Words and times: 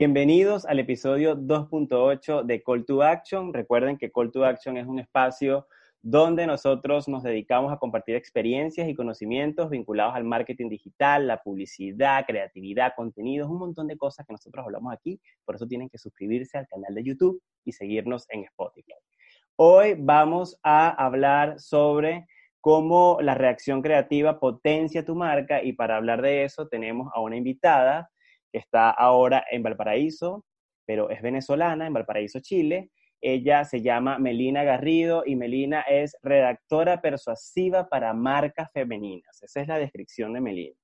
Bienvenidos 0.00 0.64
al 0.64 0.78
episodio 0.78 1.36
2.8 1.36 2.44
de 2.44 2.62
Call 2.62 2.86
to 2.86 3.02
Action. 3.02 3.52
Recuerden 3.52 3.98
que 3.98 4.10
Call 4.10 4.32
to 4.32 4.46
Action 4.46 4.78
es 4.78 4.86
un 4.86 4.98
espacio 4.98 5.66
donde 6.00 6.46
nosotros 6.46 7.06
nos 7.06 7.22
dedicamos 7.22 7.70
a 7.70 7.76
compartir 7.76 8.16
experiencias 8.16 8.88
y 8.88 8.94
conocimientos 8.94 9.68
vinculados 9.68 10.14
al 10.14 10.24
marketing 10.24 10.70
digital, 10.70 11.26
la 11.26 11.42
publicidad, 11.42 12.24
creatividad, 12.26 12.94
contenidos, 12.96 13.50
un 13.50 13.58
montón 13.58 13.88
de 13.88 13.98
cosas 13.98 14.26
que 14.26 14.32
nosotros 14.32 14.64
hablamos 14.64 14.90
aquí. 14.90 15.20
Por 15.44 15.56
eso 15.56 15.66
tienen 15.66 15.90
que 15.90 15.98
suscribirse 15.98 16.56
al 16.56 16.66
canal 16.66 16.94
de 16.94 17.04
YouTube 17.04 17.42
y 17.66 17.72
seguirnos 17.72 18.24
en 18.30 18.44
Spotify. 18.44 18.94
Hoy 19.56 19.96
vamos 19.98 20.58
a 20.62 20.88
hablar 20.88 21.60
sobre 21.60 22.26
cómo 22.62 23.18
la 23.20 23.34
reacción 23.34 23.82
creativa 23.82 24.40
potencia 24.40 25.04
tu 25.04 25.14
marca 25.14 25.62
y 25.62 25.74
para 25.74 25.98
hablar 25.98 26.22
de 26.22 26.44
eso 26.44 26.68
tenemos 26.68 27.12
a 27.14 27.20
una 27.20 27.36
invitada 27.36 28.10
que 28.52 28.58
está 28.58 28.90
ahora 28.90 29.44
en 29.50 29.62
Valparaíso, 29.62 30.44
pero 30.86 31.10
es 31.10 31.22
venezolana, 31.22 31.86
en 31.86 31.92
Valparaíso, 31.92 32.40
Chile. 32.40 32.90
Ella 33.22 33.64
se 33.64 33.82
llama 33.82 34.18
Melina 34.18 34.64
Garrido 34.64 35.24
y 35.26 35.36
Melina 35.36 35.82
es 35.82 36.16
redactora 36.22 37.02
persuasiva 37.02 37.88
para 37.88 38.14
marcas 38.14 38.70
femeninas. 38.72 39.42
Esa 39.42 39.60
es 39.60 39.68
la 39.68 39.78
descripción 39.78 40.32
de 40.32 40.40
Melina. 40.40 40.76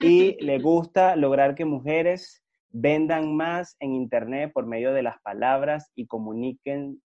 Y 0.00 0.36
le 0.44 0.58
gusta 0.58 1.16
lograr 1.16 1.54
que 1.54 1.64
mujeres 1.64 2.44
vendan 2.70 3.34
más 3.34 3.76
en 3.80 3.94
Internet 3.94 4.52
por 4.52 4.66
medio 4.66 4.92
de 4.92 5.02
las 5.02 5.20
palabras 5.22 5.90
y 5.94 6.06
comuniquen 6.06 7.02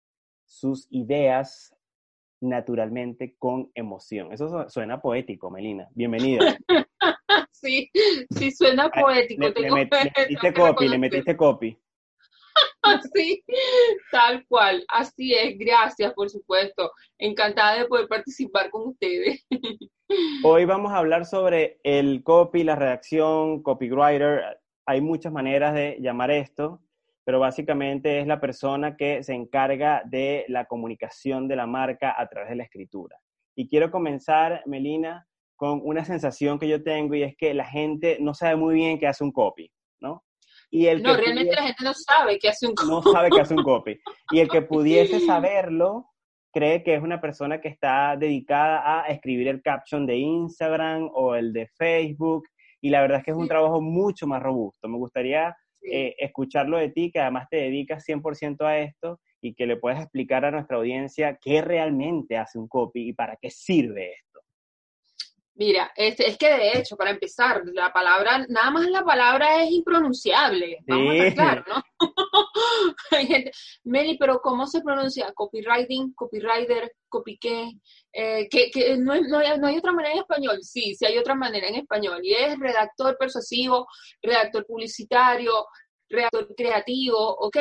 sus 0.45 0.87
ideas 0.91 1.74
naturalmente 2.41 3.35
con 3.38 3.70
emoción. 3.74 4.32
Eso 4.32 4.68
suena 4.68 5.01
poético, 5.01 5.51
Melina. 5.51 5.88
Bienvenida. 5.95 6.57
sí, 7.60 7.90
sí 8.30 8.51
suena 8.51 8.90
poético. 8.90 9.49
Le, 9.49 9.71
metiste 9.71 10.52
copy, 10.54 10.88
le 10.88 10.99
metiste 10.99 11.37
copy. 11.37 11.79
sí, 13.15 13.45
tal 14.10 14.46
cual. 14.46 14.85
Así 14.88 15.35
es, 15.35 15.59
gracias, 15.59 16.13
por 16.15 16.30
supuesto. 16.30 16.93
Encantada 17.18 17.79
de 17.79 17.87
poder 17.87 18.09
participar 18.09 18.71
con 18.71 18.88
ustedes. 18.88 19.46
Hoy 20.45 20.65
vamos 20.65 20.93
a 20.93 20.98
hablar 20.98 21.26
sobre 21.26 21.80
el 21.82 22.23
copy, 22.23 22.63
la 22.63 22.76
redacción, 22.76 23.63
copywriter. 23.63 24.60
Hay 24.87 25.01
muchas 25.01 25.32
maneras 25.32 25.74
de 25.74 25.96
llamar 26.01 26.30
esto, 26.30 26.80
pero 27.24 27.41
básicamente 27.41 28.20
es 28.20 28.26
la 28.26 28.41
persona 28.41 28.96
que 28.96 29.24
se 29.24 29.35
encarga 29.35 30.02
de 30.04 30.45
la 30.48 30.66
comunicación 30.66 31.48
de 31.48 31.57
la 31.57 31.66
marca 31.66 32.15
a 32.16 32.29
través 32.29 32.51
de 32.51 32.57
la 32.57 32.63
escritura. 32.63 33.18
Y 33.57 33.68
quiero 33.68 33.91
comenzar, 33.91 34.63
Melina, 34.66 35.26
con 35.57 35.80
una 35.82 36.04
sensación 36.04 36.59
que 36.59 36.68
yo 36.68 36.82
tengo 36.82 37.15
y 37.15 37.23
es 37.23 37.35
que 37.37 37.54
la 37.54 37.65
gente 37.65 38.18
no 38.21 38.35
sabe 38.35 38.57
muy 38.57 38.74
bien 38.74 38.99
qué 38.99 39.07
hace 39.07 39.24
un 39.24 39.32
copy, 39.32 39.71
¿no? 40.01 40.23
Y 40.71 40.87
el 40.87 41.02
no, 41.02 41.16
realmente 41.16 41.54
la 41.54 41.63
gente 41.63 41.85
no 41.85 41.95
sabe 41.95 42.38
qué 42.38 42.48
hace 42.48 42.66
un 42.66 42.74
copy. 42.74 42.90
No 42.90 43.02
sabe 43.02 43.30
qué 43.30 43.40
hace 43.40 43.54
un 43.54 43.63
copy. 43.63 43.98
Y 44.32 44.40
el 44.40 44.48
que 44.48 44.63
pudiese 44.63 45.21
saberlo 45.21 46.10
cree 46.52 46.82
que 46.82 46.95
es 46.95 47.02
una 47.02 47.21
persona 47.21 47.60
que 47.60 47.68
está 47.68 48.16
dedicada 48.16 49.02
a 49.02 49.07
escribir 49.09 49.48
el 49.48 49.63
caption 49.63 50.07
de 50.07 50.16
Instagram 50.16 51.10
o 51.13 51.35
el 51.35 51.52
de 51.52 51.68
Facebook. 51.68 52.45
Y 52.80 52.91
la 52.91 53.01
verdad 53.01 53.18
es 53.18 53.24
que 53.24 53.30
es 53.30 53.37
un 53.37 53.48
trabajo 53.48 53.80
mucho 53.80 54.26
más 54.26 54.43
robusto. 54.43 54.88
Me 54.88 54.98
gustaría 54.98 55.57
eh, 55.82 56.15
escucharlo 56.18 56.79
de 56.79 56.91
ti, 56.91 57.10
que 57.13 57.20
además 57.20 57.46
te 57.48 57.59
dedicas 57.59 58.04
100% 58.07 58.63
a 58.66 58.79
esto 58.79 59.20
y 59.41 59.54
que 59.54 59.66
le 59.66 59.76
puedas 59.76 60.01
explicar 60.01 60.45
a 60.45 60.51
nuestra 60.51 60.79
audiencia 60.79 61.38
qué 61.41 61.63
realmente 61.63 62.37
hace 62.37 62.59
un 62.59 62.68
copy 62.68 63.09
y 63.09 63.13
para 63.13 63.37
qué 63.37 63.51
sirve 63.51 64.12
esto. 64.12 64.25
Mira, 65.59 65.91
es, 65.97 66.20
es, 66.20 66.36
que 66.36 66.50
de 66.50 66.72
hecho, 66.72 66.97
para 66.97 67.12
empezar, 67.12 67.62
la 67.72 67.91
palabra, 67.91 68.44
nada 68.47 68.70
más 68.70 68.91
la 68.91 69.03
palabra 69.03 69.62
es 69.62 69.70
impronunciable, 69.70 70.80
vamos 70.86 71.12
a 71.12 71.26
estar 71.26 71.64
claros, 71.64 71.82
¿no? 71.98 72.08
Meli, 73.84 74.19
pero 74.19 74.41
¿cómo 74.42 74.66
se 74.66 74.82
pronuncia? 74.82 75.32
Copywriting, 75.32 76.12
copywriter, 76.12 76.92
copy 77.08 77.38
qué? 77.38 77.70
Eh, 78.12 78.48
que, 78.50 78.70
que 78.70 78.98
no, 78.98 79.19
no, 79.19 79.38
hay, 79.38 79.58
no, 79.58 79.69
hay, 79.69 79.78
otra 79.78 79.92
manera 79.92 80.12
en 80.12 80.20
español, 80.20 80.58
sí, 80.60 80.94
sí 80.94 81.06
hay 81.06 81.16
otra 81.16 81.34
manera 81.34 81.69
en 81.69 81.76
español, 81.76 82.20
y 82.22 82.34
es 82.34 82.59
redactor 82.59 83.16
persuasivo, 83.16 83.86
redactor 84.20 84.66
publicitario, 84.66 85.66
redactor 86.10 86.54
creativo, 86.54 87.16
¿ok? 87.16 87.56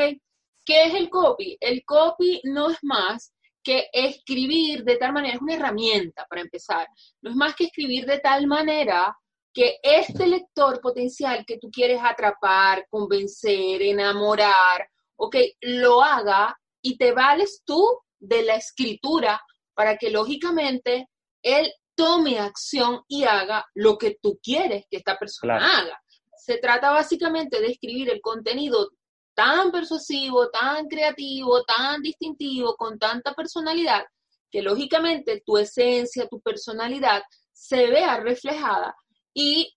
¿Qué 0.66 0.84
es 0.84 0.96
el 0.96 1.10
copy? 1.10 1.58
El 1.62 1.86
copy 1.86 2.42
no 2.44 2.72
es 2.72 2.80
más 2.82 3.35
que 3.66 3.90
escribir 3.92 4.84
de 4.84 4.98
tal 4.98 5.12
manera, 5.12 5.36
es 5.36 5.42
una 5.42 5.56
herramienta 5.56 6.26
para 6.30 6.42
empezar, 6.42 6.88
no 7.22 7.32
es 7.32 7.36
más 7.36 7.56
que 7.56 7.66
escribir 7.66 8.06
de 8.06 8.20
tal 8.20 8.46
manera 8.46 9.18
que 9.52 9.80
este 9.82 10.28
lector 10.28 10.80
potencial 10.82 11.44
que 11.48 11.58
tú 11.58 11.72
quieres 11.72 12.00
atrapar, 12.04 12.86
convencer, 12.90 13.82
enamorar, 13.82 14.88
ok, 15.16 15.36
lo 15.62 16.04
haga 16.04 16.56
y 16.82 16.98
te 16.98 17.12
vales 17.12 17.64
tú 17.66 17.84
de 18.20 18.44
la 18.44 18.56
escritura 18.56 19.42
para 19.74 19.98
que 19.98 20.12
lógicamente 20.12 21.10
él 21.42 21.74
tome 21.96 22.38
acción 22.40 23.02
y 23.08 23.24
haga 23.24 23.66
lo 23.74 23.98
que 23.98 24.18
tú 24.22 24.40
quieres 24.44 24.86
que 24.90 24.98
esta 24.98 25.18
persona 25.18 25.56
haga. 25.58 26.00
Se 26.38 26.58
trata 26.58 26.92
básicamente 26.92 27.60
de 27.60 27.68
escribir 27.68 28.10
el 28.10 28.22
contenido 28.22 28.92
tan 29.36 29.72
persuasivo, 29.72 30.50
tan 30.50 30.88
creativo, 30.88 31.64
tan 31.66 32.02
distintivo, 32.02 32.76
con 32.76 32.98
tanta 32.98 33.34
personalidad, 33.34 34.04
que 34.50 34.62
lógicamente 34.62 35.44
tu 35.46 35.58
esencia, 35.58 36.28
tu 36.28 36.40
personalidad 36.40 37.22
se 37.52 37.88
vea 37.88 38.18
reflejada 38.20 38.96
y 39.34 39.72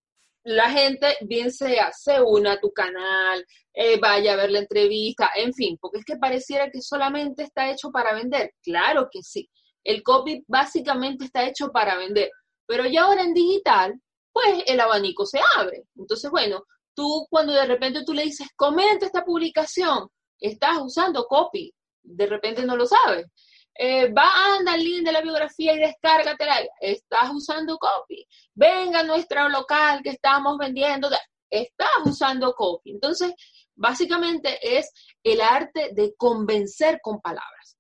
la 0.45 0.71
gente, 0.71 1.17
bien 1.23 1.53
sea, 1.53 1.93
se 1.93 2.23
una 2.23 2.53
a 2.53 2.61
tu 2.61 2.73
canal, 2.73 3.45
eh, 3.75 3.99
vaya 4.01 4.33
a 4.33 4.37
ver 4.37 4.51
la 4.51 4.61
entrevista, 4.61 5.31
en 5.35 5.53
fin, 5.53 5.77
porque 5.81 5.99
es 5.99 6.05
que 6.05 6.17
pareciera 6.17 6.71
que 6.71 6.81
solamente 6.81 7.43
está 7.43 7.71
hecho 7.71 7.91
para 7.91 8.15
vender. 8.15 8.55
Claro 8.63 9.09
que 9.11 9.23
sí. 9.23 9.51
El 9.85 10.03
copy 10.03 10.43
básicamente 10.47 11.25
está 11.25 11.47
hecho 11.47 11.71
para 11.71 11.97
vender, 11.97 12.31
pero 12.67 12.87
ya 12.87 13.03
ahora 13.03 13.25
en 13.25 13.35
digital, 13.35 14.01
pues 14.33 14.63
el 14.67 14.81
abanico 14.81 15.27
se 15.27 15.41
abre. 15.57 15.85
Entonces, 15.97 16.31
bueno, 16.31 16.65
tú 16.99 17.29
cuando 17.31 17.53
de 17.53 17.65
repente 17.65 18.03
tú 18.05 18.13
le 18.13 18.25
dices, 18.25 18.49
comenta 18.57 19.07
esta 19.07 19.25
publicación, 19.25 20.09
estás 20.41 20.79
usando 20.81 21.27
copy, 21.27 21.73
de 22.03 22.27
repente 22.27 22.67
no 22.67 22.77
lo 22.77 22.87
sabes. 22.87 23.25
Eh, 23.73 24.13
va, 24.13 24.57
anda 24.57 24.73
al 24.73 24.83
link 24.83 25.05
de 25.05 25.13
la 25.13 25.21
biografía 25.21 25.75
y 25.75 25.79
descárgatela, 25.79 26.57
estás 26.81 27.31
usando 27.33 27.79
copy. 27.79 28.27
Venga 28.53 28.99
a 28.99 29.05
nuestro 29.05 29.49
local 29.49 30.01
que 30.03 30.11
estamos 30.11 30.59
vendiendo, 30.59 31.09
estás 31.49 31.89
usando 32.05 32.53
copy. 32.55 32.91
Entonces, 32.91 33.33
básicamente 33.77 34.59
es 34.61 34.91
el 35.23 35.41
arte 35.41 35.91
de 35.93 36.17
convencer 36.17 36.99
con 37.01 37.21
palabras. 37.21 37.77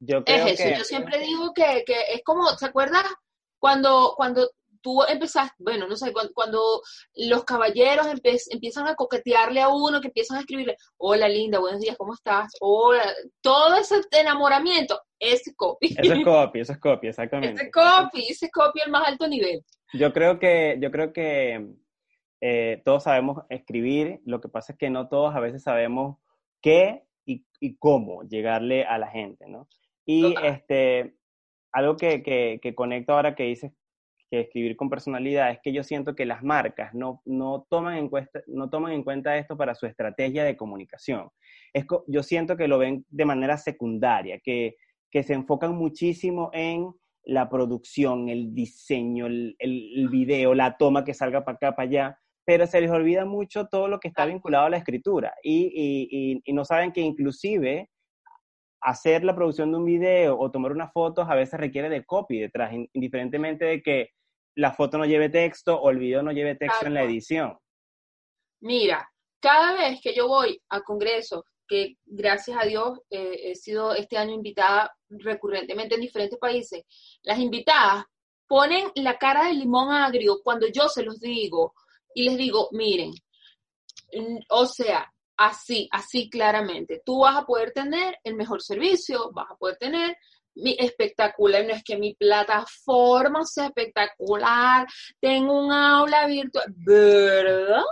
Yo 0.00 0.24
es 0.26 0.58
eso, 0.60 0.78
yo 0.78 0.84
siempre 0.84 1.20
digo 1.20 1.52
que, 1.54 1.84
que, 1.86 2.12
es 2.12 2.22
como, 2.24 2.48
¿se 2.58 2.66
acuerdas? 2.66 3.04
Cuando, 3.60 4.14
cuando 4.16 4.50
tú 4.80 5.02
empezaste, 5.08 5.54
bueno, 5.58 5.86
no 5.86 5.96
sé, 5.96 6.12
cuando, 6.34 6.82
los 7.14 7.44
caballeros 7.44 8.06
empiezan 8.06 8.86
a 8.86 8.94
coquetearle 8.94 9.60
a 9.60 9.68
uno, 9.68 10.00
que 10.00 10.08
empiezan 10.08 10.36
a 10.36 10.40
escribirle, 10.40 10.76
hola 10.96 11.28
linda, 11.28 11.58
buenos 11.58 11.80
días, 11.80 11.96
¿cómo 11.96 12.14
estás? 12.14 12.52
Hola, 12.60 13.04
todo 13.40 13.76
ese 13.76 14.00
enamoramiento, 14.12 15.00
ese 15.18 15.54
copy. 15.54 15.94
Ese 15.98 16.14
es 16.14 16.24
copy, 16.24 16.60
ese 16.60 16.72
es 16.72 16.78
copy, 16.78 17.08
exactamente. 17.08 17.62
Ese 17.62 17.70
copy, 17.70 18.26
ese 18.28 18.50
copy 18.50 18.80
al 18.80 18.90
más 18.90 19.08
alto 19.08 19.26
nivel. 19.28 19.64
Yo 19.92 20.12
creo 20.12 20.38
que, 20.38 20.78
yo 20.80 20.90
creo 20.90 21.12
que 21.12 21.66
eh, 22.40 22.82
todos 22.84 23.04
sabemos 23.04 23.44
escribir, 23.48 24.20
lo 24.24 24.40
que 24.40 24.48
pasa 24.48 24.72
es 24.72 24.78
que 24.78 24.90
no 24.90 25.08
todos 25.08 25.34
a 25.34 25.40
veces 25.40 25.62
sabemos 25.62 26.18
qué 26.60 27.04
y, 27.24 27.44
cómo 27.78 28.22
llegarle 28.22 28.84
a 28.84 28.98
la 28.98 29.08
gente, 29.08 29.46
¿no? 29.48 29.68
Y 30.06 30.34
este, 30.44 31.16
algo 31.72 31.96
que, 31.96 32.22
que, 32.22 32.60
que, 32.62 32.74
conecto 32.74 33.12
ahora 33.12 33.34
que 33.34 33.44
dices 33.44 33.72
que 34.30 34.40
escribir 34.40 34.76
con 34.76 34.90
personalidad 34.90 35.50
es 35.50 35.58
que 35.62 35.72
yo 35.72 35.82
siento 35.82 36.14
que 36.14 36.26
las 36.26 36.42
marcas 36.42 36.94
no, 36.94 37.22
no, 37.24 37.66
toman, 37.68 37.96
en 37.96 38.08
cuenta, 38.08 38.40
no 38.46 38.68
toman 38.70 38.92
en 38.92 39.02
cuenta 39.02 39.36
esto 39.36 39.56
para 39.56 39.74
su 39.74 39.86
estrategia 39.86 40.44
de 40.44 40.56
comunicación. 40.56 41.30
Es, 41.72 41.86
yo 42.06 42.22
siento 42.22 42.56
que 42.56 42.68
lo 42.68 42.78
ven 42.78 43.04
de 43.08 43.24
manera 43.24 43.56
secundaria, 43.56 44.40
que, 44.42 44.76
que 45.10 45.22
se 45.22 45.34
enfocan 45.34 45.74
muchísimo 45.74 46.50
en 46.52 46.92
la 47.24 47.48
producción, 47.48 48.28
el 48.28 48.54
diseño, 48.54 49.26
el, 49.26 49.56
el, 49.58 50.08
video, 50.08 50.54
la 50.54 50.76
toma 50.76 51.04
que 51.04 51.14
salga 51.14 51.44
para 51.44 51.56
acá, 51.56 51.76
para 51.76 51.88
allá, 51.88 52.18
pero 52.44 52.66
se 52.66 52.80
les 52.80 52.90
olvida 52.90 53.26
mucho 53.26 53.66
todo 53.66 53.88
lo 53.88 54.00
que 54.00 54.08
está 54.08 54.24
vinculado 54.24 54.66
a 54.66 54.70
la 54.70 54.78
escritura 54.78 55.34
y, 55.42 55.70
y, 55.74 56.40
y 56.42 56.52
no 56.54 56.64
saben 56.64 56.92
que 56.92 57.02
inclusive 57.02 57.90
hacer 58.80 59.24
la 59.24 59.34
producción 59.34 59.70
de 59.70 59.78
un 59.78 59.84
video 59.84 60.38
o 60.38 60.50
tomar 60.50 60.72
unas 60.72 60.92
fotos 60.92 61.28
a 61.28 61.34
veces 61.34 61.58
requiere 61.58 61.88
de 61.88 62.04
copy 62.04 62.40
detrás, 62.40 62.72
indiferentemente 62.92 63.64
de 63.64 63.82
que 63.82 64.10
la 64.54 64.72
foto 64.72 64.98
no 64.98 65.04
lleve 65.04 65.28
texto 65.28 65.78
o 65.78 65.90
el 65.90 65.98
video 65.98 66.22
no 66.22 66.32
lleve 66.32 66.56
texto 66.56 66.86
en 66.86 66.94
la 66.94 67.04
edición. 67.04 67.56
Mira, 68.60 69.08
cada 69.40 69.74
vez 69.74 70.00
que 70.02 70.14
yo 70.14 70.28
voy 70.28 70.60
a 70.68 70.80
congresos, 70.82 71.44
que 71.66 71.96
gracias 72.04 72.56
a 72.60 72.64
Dios 72.64 72.98
eh, 73.10 73.50
he 73.50 73.54
sido 73.54 73.94
este 73.94 74.16
año 74.16 74.32
invitada 74.32 74.92
recurrentemente 75.08 75.94
en 75.94 76.00
diferentes 76.00 76.38
países, 76.38 76.84
las 77.22 77.38
invitadas 77.38 78.04
ponen 78.46 78.90
la 78.94 79.18
cara 79.18 79.46
de 79.46 79.54
limón 79.54 79.92
agrio 79.92 80.40
cuando 80.42 80.66
yo 80.68 80.88
se 80.88 81.02
los 81.02 81.20
digo 81.20 81.74
y 82.14 82.24
les 82.24 82.36
digo, 82.38 82.68
miren, 82.72 83.12
o 84.48 84.66
sea, 84.66 85.12
Así, 85.38 85.88
así 85.92 86.28
claramente. 86.28 87.00
Tú 87.04 87.20
vas 87.20 87.36
a 87.36 87.46
poder 87.46 87.70
tener 87.70 88.18
el 88.24 88.34
mejor 88.34 88.60
servicio, 88.60 89.30
vas 89.32 89.48
a 89.48 89.54
poder 89.56 89.76
tener 89.76 90.16
mi 90.58 90.76
espectacular, 90.78 91.64
no 91.64 91.72
es 91.74 91.82
que 91.84 91.96
mi 91.96 92.14
plataforma 92.14 93.44
sea 93.44 93.66
espectacular, 93.66 94.86
tengo 95.20 95.66
un 95.66 95.72
aula 95.72 96.26
virtual, 96.26 96.64
¿verdad? 96.68 97.84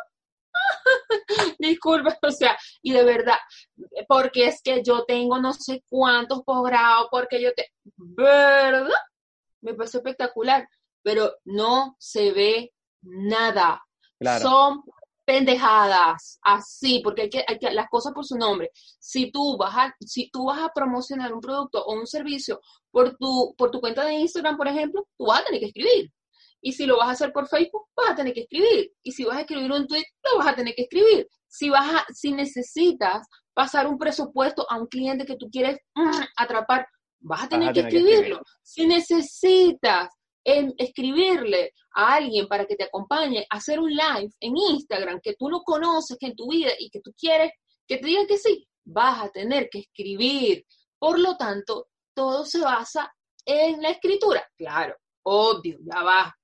Disculpa, 1.58 2.18
o 2.22 2.30
sea, 2.30 2.56
y 2.82 2.92
de 2.92 3.04
verdad, 3.04 3.38
porque 4.08 4.48
es 4.48 4.60
que 4.62 4.82
yo 4.82 5.04
tengo 5.04 5.38
no 5.38 5.52
sé 5.52 5.84
cuántos 5.88 6.42
posgrados, 6.42 7.08
porque 7.10 7.40
yo 7.40 7.52
te, 7.54 7.72
¿verdad? 7.96 8.88
Me 9.60 9.74
parece 9.74 9.98
espectacular, 9.98 10.68
pero 11.02 11.36
no 11.44 11.96
se 11.98 12.32
ve 12.32 12.72
nada. 13.02 13.82
Son 14.40 14.82
pendejadas, 15.26 16.38
así, 16.42 17.00
porque 17.02 17.22
hay 17.22 17.30
que, 17.30 17.44
hay 17.46 17.58
que, 17.58 17.70
las 17.72 17.88
cosas 17.90 18.14
por 18.14 18.24
su 18.24 18.36
nombre. 18.36 18.70
Si 19.00 19.30
tú 19.32 19.56
vas 19.58 19.76
a, 19.76 19.94
si 20.00 20.30
tú 20.30 20.46
vas 20.46 20.60
a 20.60 20.70
promocionar 20.72 21.34
un 21.34 21.40
producto 21.40 21.84
o 21.84 21.94
un 21.94 22.06
servicio 22.06 22.60
por 22.92 23.16
tu, 23.16 23.54
por 23.58 23.70
tu 23.72 23.80
cuenta 23.80 24.04
de 24.04 24.14
Instagram, 24.14 24.56
por 24.56 24.68
ejemplo, 24.68 25.06
tú 25.18 25.26
vas 25.26 25.40
a 25.40 25.44
tener 25.44 25.60
que 25.60 25.66
escribir. 25.66 26.12
Y 26.62 26.72
si 26.72 26.86
lo 26.86 26.96
vas 26.96 27.08
a 27.08 27.12
hacer 27.12 27.32
por 27.32 27.48
Facebook, 27.48 27.88
vas 27.96 28.10
a 28.10 28.14
tener 28.14 28.32
que 28.32 28.42
escribir. 28.42 28.92
Y 29.02 29.12
si 29.12 29.24
vas 29.24 29.36
a 29.36 29.40
escribir 29.40 29.70
un 29.70 29.86
tweet, 29.86 30.04
lo 30.32 30.38
vas 30.38 30.48
a 30.48 30.54
tener 30.54 30.74
que 30.74 30.82
escribir. 30.82 31.28
Si 31.48 31.70
vas 31.70 31.94
a, 31.94 32.06
si 32.14 32.32
necesitas 32.32 33.26
pasar 33.52 33.88
un 33.88 33.98
presupuesto 33.98 34.64
a 34.70 34.78
un 34.78 34.86
cliente 34.86 35.26
que 35.26 35.36
tú 35.36 35.48
quieres 35.50 35.78
mm, 35.94 36.22
atrapar, 36.36 36.86
vas 37.18 37.44
a 37.44 37.48
tener, 37.48 37.72
que, 37.72 37.80
escribirlo. 37.80 38.40
Si 38.62 38.86
necesitas 38.86 40.08
escribirle 40.46 41.72
a 41.94 42.14
alguien 42.14 42.46
para 42.46 42.66
que 42.66 42.76
te 42.76 42.84
acompañe 42.84 43.46
a 43.50 43.56
hacer 43.56 43.80
un 43.80 43.90
live 43.90 44.30
en 44.40 44.56
Instagram 44.56 45.20
que 45.20 45.34
tú 45.34 45.48
no 45.48 45.62
conoces, 45.62 46.16
que 46.18 46.26
en 46.26 46.36
tu 46.36 46.50
vida 46.50 46.70
y 46.78 46.88
que 46.90 47.00
tú 47.00 47.12
quieres 47.18 47.52
que 47.86 47.98
te 47.98 48.06
diga 48.06 48.26
que 48.26 48.38
sí, 48.38 48.66
vas 48.84 49.24
a 49.24 49.30
tener 49.30 49.68
que 49.70 49.78
escribir. 49.80 50.64
Por 50.98 51.18
lo 51.18 51.36
tanto, 51.36 51.88
todo 52.14 52.44
se 52.44 52.60
basa 52.60 53.14
en 53.44 53.80
la 53.80 53.90
escritura. 53.90 54.44
Claro, 54.56 54.96
obvio, 55.22 55.78
ya 55.80 56.02
va 56.02 56.36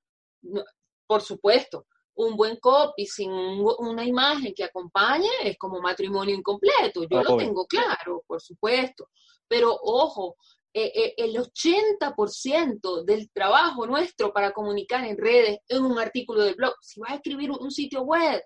por 1.06 1.20
supuesto, 1.20 1.86
un 2.14 2.36
buen 2.36 2.56
copy 2.56 3.06
sin 3.06 3.30
una 3.32 4.04
imagen 4.04 4.54
que 4.54 4.64
acompañe 4.64 5.28
es 5.44 5.58
como 5.58 5.80
matrimonio 5.80 6.34
incompleto. 6.34 7.04
Yo 7.04 7.22
lo 7.22 7.36
tengo 7.36 7.66
claro, 7.66 8.22
por 8.26 8.40
supuesto. 8.40 9.08
Pero 9.48 9.76
ojo, 9.82 10.36
eh, 10.74 10.92
eh, 10.94 11.14
el 11.18 11.36
80% 11.36 13.04
del 13.04 13.30
trabajo 13.30 13.86
nuestro 13.86 14.32
para 14.32 14.52
comunicar 14.52 15.04
en 15.04 15.18
redes, 15.18 15.58
en 15.68 15.84
un 15.84 15.98
artículo 15.98 16.42
de 16.42 16.54
blog, 16.54 16.74
si 16.80 17.00
vas 17.00 17.12
a 17.12 17.16
escribir 17.16 17.50
un, 17.50 17.70
sitio 17.70 18.02
web, 18.02 18.42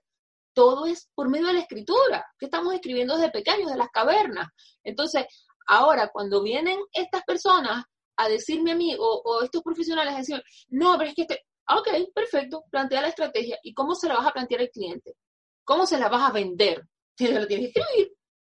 todo 0.53 0.87
es 0.87 1.09
por 1.15 1.29
medio 1.29 1.47
de 1.47 1.55
la 1.55 1.61
escritura, 1.61 2.25
que 2.39 2.47
estamos 2.47 2.75
escribiendo 2.75 3.17
desde 3.17 3.31
pequeños, 3.31 3.71
de 3.71 3.77
las 3.77 3.91
cavernas. 3.91 4.49
Entonces, 4.83 5.27
ahora 5.69 6.11
cuando 6.13 6.43
vienen 6.43 6.79
estas 6.93 7.23
personas 7.25 7.85
a 8.17 8.29
decirme 8.29 8.73
a 8.73 8.77
mí, 8.77 8.97
o, 8.99 9.43
estos 9.43 9.63
profesionales 9.63 10.31
a 10.31 10.43
no, 10.69 10.97
pero 10.97 11.11
es 11.11 11.15
que 11.15 11.23
este, 11.23 11.45
Ok, 11.69 11.89
perfecto, 12.15 12.65
plantea 12.71 13.03
la 13.03 13.09
estrategia. 13.09 13.59
¿Y 13.63 13.75
cómo 13.75 13.95
se 13.95 14.09
la 14.09 14.17
vas 14.17 14.27
a 14.27 14.33
plantear 14.33 14.61
al 14.61 14.71
cliente? 14.71 15.17
¿Cómo 15.65 15.87
se 15.87 15.99
la 15.99 16.09
vas 16.09 16.31
a 16.31 16.33
vender? 16.33 16.87
Tienes 17.17 17.47
que 17.47 17.55
escribir. 17.55 18.13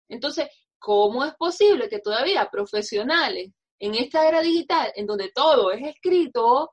Entonces, 0.09 0.47
¿cómo 0.79 1.23
es 1.23 1.35
posible 1.35 1.89
que 1.89 1.99
todavía 1.99 2.49
profesionales 2.51 3.51
en 3.83 3.95
esta 3.95 4.25
era 4.27 4.41
digital, 4.41 4.93
en 4.95 5.05
donde 5.05 5.29
todo 5.35 5.71
es 5.73 5.85
escrito, 5.85 6.71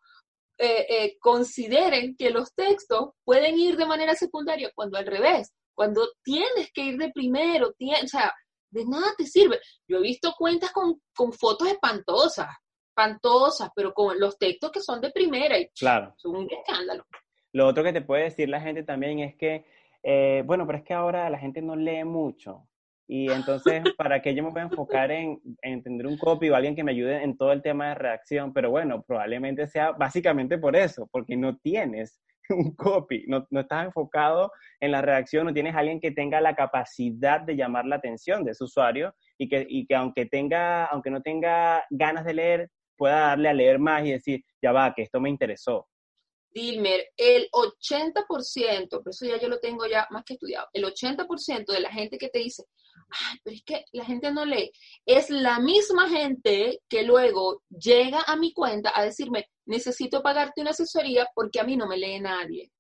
eh, 0.57 0.87
eh, 0.89 1.17
consideren 1.19 2.15
que 2.17 2.31
los 2.31 2.55
textos 2.55 3.11
pueden 3.25 3.59
ir 3.59 3.77
de 3.77 3.85
manera 3.85 4.15
secundaria 4.15 4.71
cuando 4.73 4.97
al 4.97 5.07
revés, 5.07 5.53
cuando 5.75 6.07
tienes 6.23 6.71
que 6.73 6.83
ir 6.83 6.99
de 6.99 7.11
primero, 7.11 7.71
o 7.71 8.07
sea, 8.07 8.33
de 8.71 8.85
nada 8.85 9.12
te 9.19 9.27
sirve. 9.27 9.59
Yo 9.89 9.97
he 9.99 10.03
visto 10.03 10.35
cuentas 10.39 10.71
con, 10.71 11.01
con 11.17 11.33
fotos 11.33 11.67
espantosas, 11.67 12.47
espantosas, 12.91 13.71
pero 13.75 13.93
con 13.93 14.21
los 14.21 14.39
textos 14.39 14.71
que 14.71 14.81
son 14.81 15.01
de 15.01 15.11
primera 15.11 15.59
y 15.59 15.69
claro. 15.71 16.15
son 16.17 16.37
un 16.37 16.49
escándalo. 16.49 17.05
Lo 17.53 17.67
otro 17.67 17.83
que 17.83 17.93
te 17.93 18.03
puede 18.03 18.25
decir 18.25 18.49
la 18.49 18.61
gente 18.61 18.85
también 18.85 19.19
es 19.19 19.35
que, 19.35 19.65
eh, 20.05 20.45
bueno, 20.47 20.65
pero 20.65 20.79
es 20.79 20.85
que 20.85 20.95
ahora 20.95 21.29
la 21.29 21.39
gente 21.39 21.61
no 21.61 21.75
lee 21.75 22.05
mucho. 22.05 22.69
Y 23.12 23.29
entonces, 23.29 23.83
¿para 23.97 24.23
qué 24.23 24.37
yo 24.37 24.45
me 24.45 24.51
voy 24.51 24.61
a 24.61 24.67
enfocar 24.67 25.11
en, 25.11 25.41
entender 25.62 26.07
un 26.07 26.17
copy 26.17 26.49
o 26.49 26.55
alguien 26.55 26.77
que 26.77 26.85
me 26.85 26.93
ayude 26.93 27.25
en 27.25 27.37
todo 27.37 27.51
el 27.51 27.61
tema 27.61 27.89
de 27.89 27.97
redacción? 27.97 28.53
Pero 28.53 28.71
bueno, 28.71 29.03
probablemente 29.03 29.67
sea 29.67 29.91
básicamente 29.91 30.59
por 30.59 30.77
eso, 30.77 31.09
porque 31.11 31.37
no 31.37 31.59
tienes 31.59 32.21
un 32.51 32.73
copy, 32.77 33.25
no, 33.27 33.49
no, 33.51 33.62
estás 33.62 33.87
enfocado 33.87 34.53
en 34.79 34.93
la 34.93 35.03
redacción, 35.03 35.45
no 35.45 35.53
tienes 35.53 35.75
alguien 35.75 35.99
que 35.99 36.12
tenga 36.12 36.41
la 36.41 36.55
capacidad 36.55 37.41
de 37.41 37.57
llamar 37.57 37.85
la 37.85 37.97
atención 37.97 38.45
de 38.45 38.53
ese 38.53 38.62
usuario 38.62 39.12
y 39.37 39.49
que, 39.49 39.67
y 39.69 39.87
que 39.87 39.97
aunque, 39.97 40.27
tenga, 40.27 40.85
aunque 40.85 41.11
no 41.11 41.21
tenga 41.21 41.85
ganas 41.91 42.25
de 42.25 42.35
leer, 42.35 42.71
pueda 42.97 43.31
darle 43.31 43.49
a 43.49 43.55
leer 43.55 43.81
más 43.81 44.07
y 44.07 44.12
decir, 44.12 44.45
ya 44.62 44.71
va, 44.71 44.95
que 44.95 45.03
esto 45.03 45.21
me 45.21 45.31
interesó. 45.31 45.89
Dilmer, 46.53 47.07
el 47.17 47.49
80%, 47.53 48.89
por 48.89 49.09
eso 49.09 49.25
ya 49.25 49.39
yo 49.41 49.49
lo 49.49 49.61
tengo 49.61 49.87
ya 49.87 50.07
más 50.11 50.25
que 50.25 50.35
estudiado, 50.35 50.69
el 50.73 50.85
80% 50.85 51.73
de 51.73 51.81
la 51.81 51.93
gente 51.93 52.19
que 52.19 52.29
te 52.29 52.41
dice, 52.41 52.65
ay, 53.11 53.39
pero 53.43 53.57
es 53.57 53.62
que 53.65 53.85
la 53.93 54.05
gente 54.05 54.33
no 54.33 54.45
lee, 54.45 54.71
es 55.07 55.31
la 55.31 55.61
misma 55.61 56.09
gente 56.09 56.81
que 56.89 57.03
luego 57.03 57.62
llega 57.69 58.23
a 58.27 58.37
mi 58.37 58.53
cuenta 58.53 58.93
a 58.95 59.05
decirme, 59.05 59.47
necesito 59.67 60.23
pagarte 60.23 60.61
una 60.61 60.71
asesoría 60.71 61.27
porque 61.35 61.61
a 61.61 61.65
mí 61.65 61.77
no 61.77 61.87
me 61.87 61.97
lee 61.97 62.21
nadie. 62.21 62.71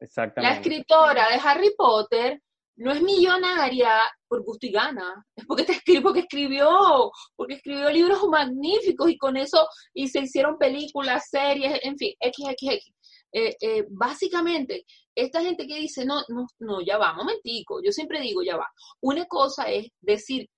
Exactamente. 0.00 0.54
La 0.54 0.60
escritora 0.60 1.28
de 1.28 1.40
Harry 1.42 1.74
Potter 1.76 2.40
no 2.76 2.92
es 2.92 3.00
millonaria 3.00 4.00
por 4.26 4.42
gusto 4.42 4.66
y 4.66 4.72
gana, 4.72 5.24
es 5.36 5.46
porque 5.46 5.64
te 5.64 5.72
escribió, 5.72 6.02
porque 6.02 6.20
escribió, 6.20 7.10
porque 7.36 7.54
escribió 7.54 7.90
libros 7.90 8.24
magníficos 8.28 9.10
y 9.10 9.16
con 9.16 9.36
eso 9.36 9.66
y 9.92 10.08
se 10.08 10.20
hicieron 10.20 10.58
películas, 10.58 11.28
series, 11.30 11.78
en 11.82 11.96
fin, 11.96 12.14
XXX. 12.20 12.92
Eh, 13.36 13.56
eh, 13.60 13.84
básicamente, 13.90 14.86
esta 15.12 15.42
gente 15.42 15.66
que 15.66 15.74
dice, 15.74 16.04
no, 16.04 16.22
no, 16.28 16.46
no, 16.60 16.80
ya 16.80 16.98
va, 16.98 17.14
momentico, 17.14 17.82
yo 17.82 17.90
siempre 17.90 18.20
digo, 18.20 18.44
ya 18.44 18.56
va. 18.56 18.68
Una 19.00 19.26
cosa 19.26 19.64
es 19.64 19.88
decir 20.00 20.48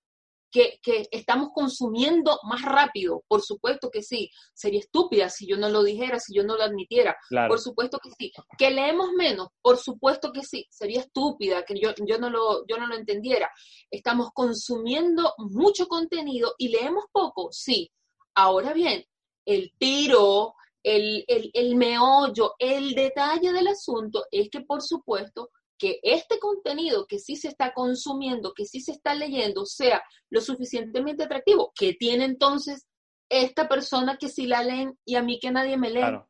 que, 0.82 1.08
estamos 1.11 1.50
consumiendo 1.55 2.38
más 2.45 2.62
rápido, 2.62 3.25
por 3.28 3.42
supuesto 3.42 3.90
que 3.90 4.02
sí. 4.02 4.30
Sería 4.54 4.80
estúpida 4.80 5.28
si 5.30 5.47
yo 5.47 5.56
no 5.56 5.68
lo 5.68 5.83
dijera, 5.83 6.18
si 6.18 6.35
yo 6.35 6.45
no 6.45 6.56
lo 6.56 6.64
admitiera. 6.64 7.16
Por 7.49 7.59
supuesto 7.61 7.99
que 7.99 8.11
sí. 8.11 8.30
Que 8.59 8.71
leemos 8.71 9.11
menos, 9.16 9.49
por 9.62 9.78
supuesto 9.78 10.33
que 10.33 10.42
sí. 10.42 10.66
Sería 10.71 11.00
estúpida 11.00 11.64
que 11.64 11.78
yo, 11.80 11.95
yo, 12.06 12.18
no 12.18 12.30
lo, 12.30 12.66
yo 12.66 12.76
no 12.76 12.87
lo 12.87 12.95
entendiera. 12.95 13.50
Estamos 13.90 14.30
consumiendo 14.33 15.33
mucho 15.38 15.87
contenido 15.88 16.54
y 16.59 16.68
leemos 16.68 17.04
poco, 17.11 17.49
sí. 17.52 17.90
Ahora 18.35 18.73
bien, 18.73 19.04
el 19.47 19.73
tiro, 19.78 20.54
el, 20.87 21.25
el, 21.26 21.50
el 21.52 21.75
meollo, 21.75 22.55
el 22.61 22.95
detalle 22.95 23.50
del 23.52 23.66
asunto 23.66 24.25
es 24.31 24.49
que, 24.50 24.61
por 24.61 24.83
supuesto, 24.83 25.50
que 25.76 25.99
este 26.05 26.38
contenido 26.38 27.07
que 27.09 27.19
sí 27.19 27.35
se 27.35 27.49
está 27.49 27.75
consumiendo, 27.75 28.55
que 28.55 28.66
sí 28.66 28.81
se 28.81 28.93
está 28.93 29.12
leyendo, 29.16 29.66
sea 29.66 30.00
lo 30.31 30.40
suficientemente 30.40 31.25
atractivo, 31.25 31.73
que 31.75 31.95
tiene 31.95 32.25
entonces 32.25 32.87
esta 33.28 33.69
persona 33.69 34.16
que 34.16 34.28
sí 34.28 34.47
la 34.47 34.62
leen 34.62 34.97
y 35.05 35.16
a 35.16 35.23
mí 35.23 35.40
que 35.40 35.50
nadie 35.50 35.76
me 35.76 35.90
lee. 35.90 36.21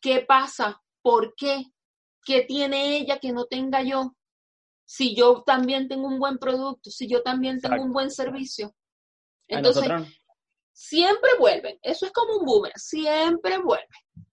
¿Qué 0.00 0.24
pasa? 0.26 0.82
¿Por 1.00 1.34
qué? 1.36 1.66
¿Qué 2.24 2.42
tiene 2.42 2.96
ella 2.96 3.20
que 3.20 3.32
no 3.32 3.44
tenga 3.44 3.80
yo? 3.84 4.16
Si 4.84 5.14
yo 5.14 5.44
también 5.46 5.86
tengo 5.86 6.08
un 6.08 6.18
buen 6.18 6.38
producto, 6.38 6.90
si 6.90 7.06
yo 7.06 7.22
también 7.22 7.60
tengo 7.60 7.80
un 7.80 7.92
buen 7.92 8.10
servicio. 8.10 8.74
Entonces, 9.46 9.88
siempre 10.76 11.30
vuelven. 11.38 11.78
Eso 11.82 12.06
es 12.06 12.12
como 12.12 12.38
un 12.38 12.44
boomerang, 12.44 12.78
siempre 12.78 13.58
vuelven 13.58 13.88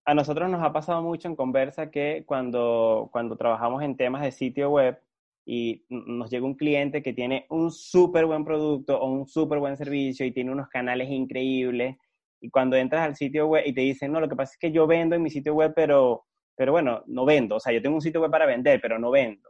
a 0.05 0.13
nosotros 0.13 0.49
nos 0.49 0.61
ha 0.61 0.73
pasado 0.73 1.01
mucho 1.01 1.27
en 1.27 1.35
conversa 1.35 1.89
que 1.89 2.23
cuando, 2.25 3.09
cuando 3.11 3.37
trabajamos 3.37 3.83
en 3.83 3.95
temas 3.95 4.21
de 4.21 4.31
sitio 4.31 4.69
web 4.69 4.99
y 5.45 5.85
nos 5.89 6.29
llega 6.29 6.45
un 6.45 6.55
cliente 6.55 7.01
que 7.01 7.13
tiene 7.13 7.45
un 7.49 7.71
súper 7.71 8.25
buen 8.25 8.45
producto 8.45 8.99
o 8.99 9.11
un 9.11 9.27
súper 9.27 9.59
buen 9.59 9.77
servicio 9.77 10.25
y 10.25 10.31
tiene 10.31 10.51
unos 10.51 10.67
canales 10.69 11.09
increíbles 11.09 11.97
y 12.41 12.49
cuando 12.49 12.75
entras 12.75 13.03
al 13.03 13.15
sitio 13.15 13.47
web 13.47 13.63
y 13.65 13.73
te 13.73 13.81
dicen, 13.81 14.11
no, 14.11 14.19
lo 14.19 14.27
que 14.27 14.35
pasa 14.35 14.53
es 14.53 14.59
que 14.59 14.71
yo 14.71 14.85
vendo 14.85 15.15
en 15.15 15.23
mi 15.23 15.29
sitio 15.29 15.53
web, 15.53 15.71
pero, 15.73 16.25
pero 16.55 16.73
bueno, 16.73 17.03
no 17.07 17.23
vendo, 17.23 17.55
o 17.55 17.59
sea, 17.59 17.71
yo 17.71 17.81
tengo 17.81 17.95
un 17.95 18.01
sitio 18.01 18.21
web 18.21 18.31
para 18.31 18.45
vender, 18.45 18.81
pero 18.81 18.99
no 18.99 19.11
vendo. 19.11 19.49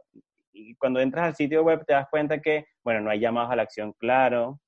Y 0.52 0.76
cuando 0.76 1.00
entras 1.00 1.26
al 1.26 1.34
sitio 1.34 1.64
web 1.64 1.84
te 1.84 1.92
das 1.92 2.06
cuenta 2.08 2.40
que, 2.40 2.66
bueno, 2.84 3.00
no 3.00 3.10
hay 3.10 3.18
llamados 3.18 3.50
a 3.50 3.56
la 3.56 3.62
acción 3.62 3.92
claro, 3.98 4.60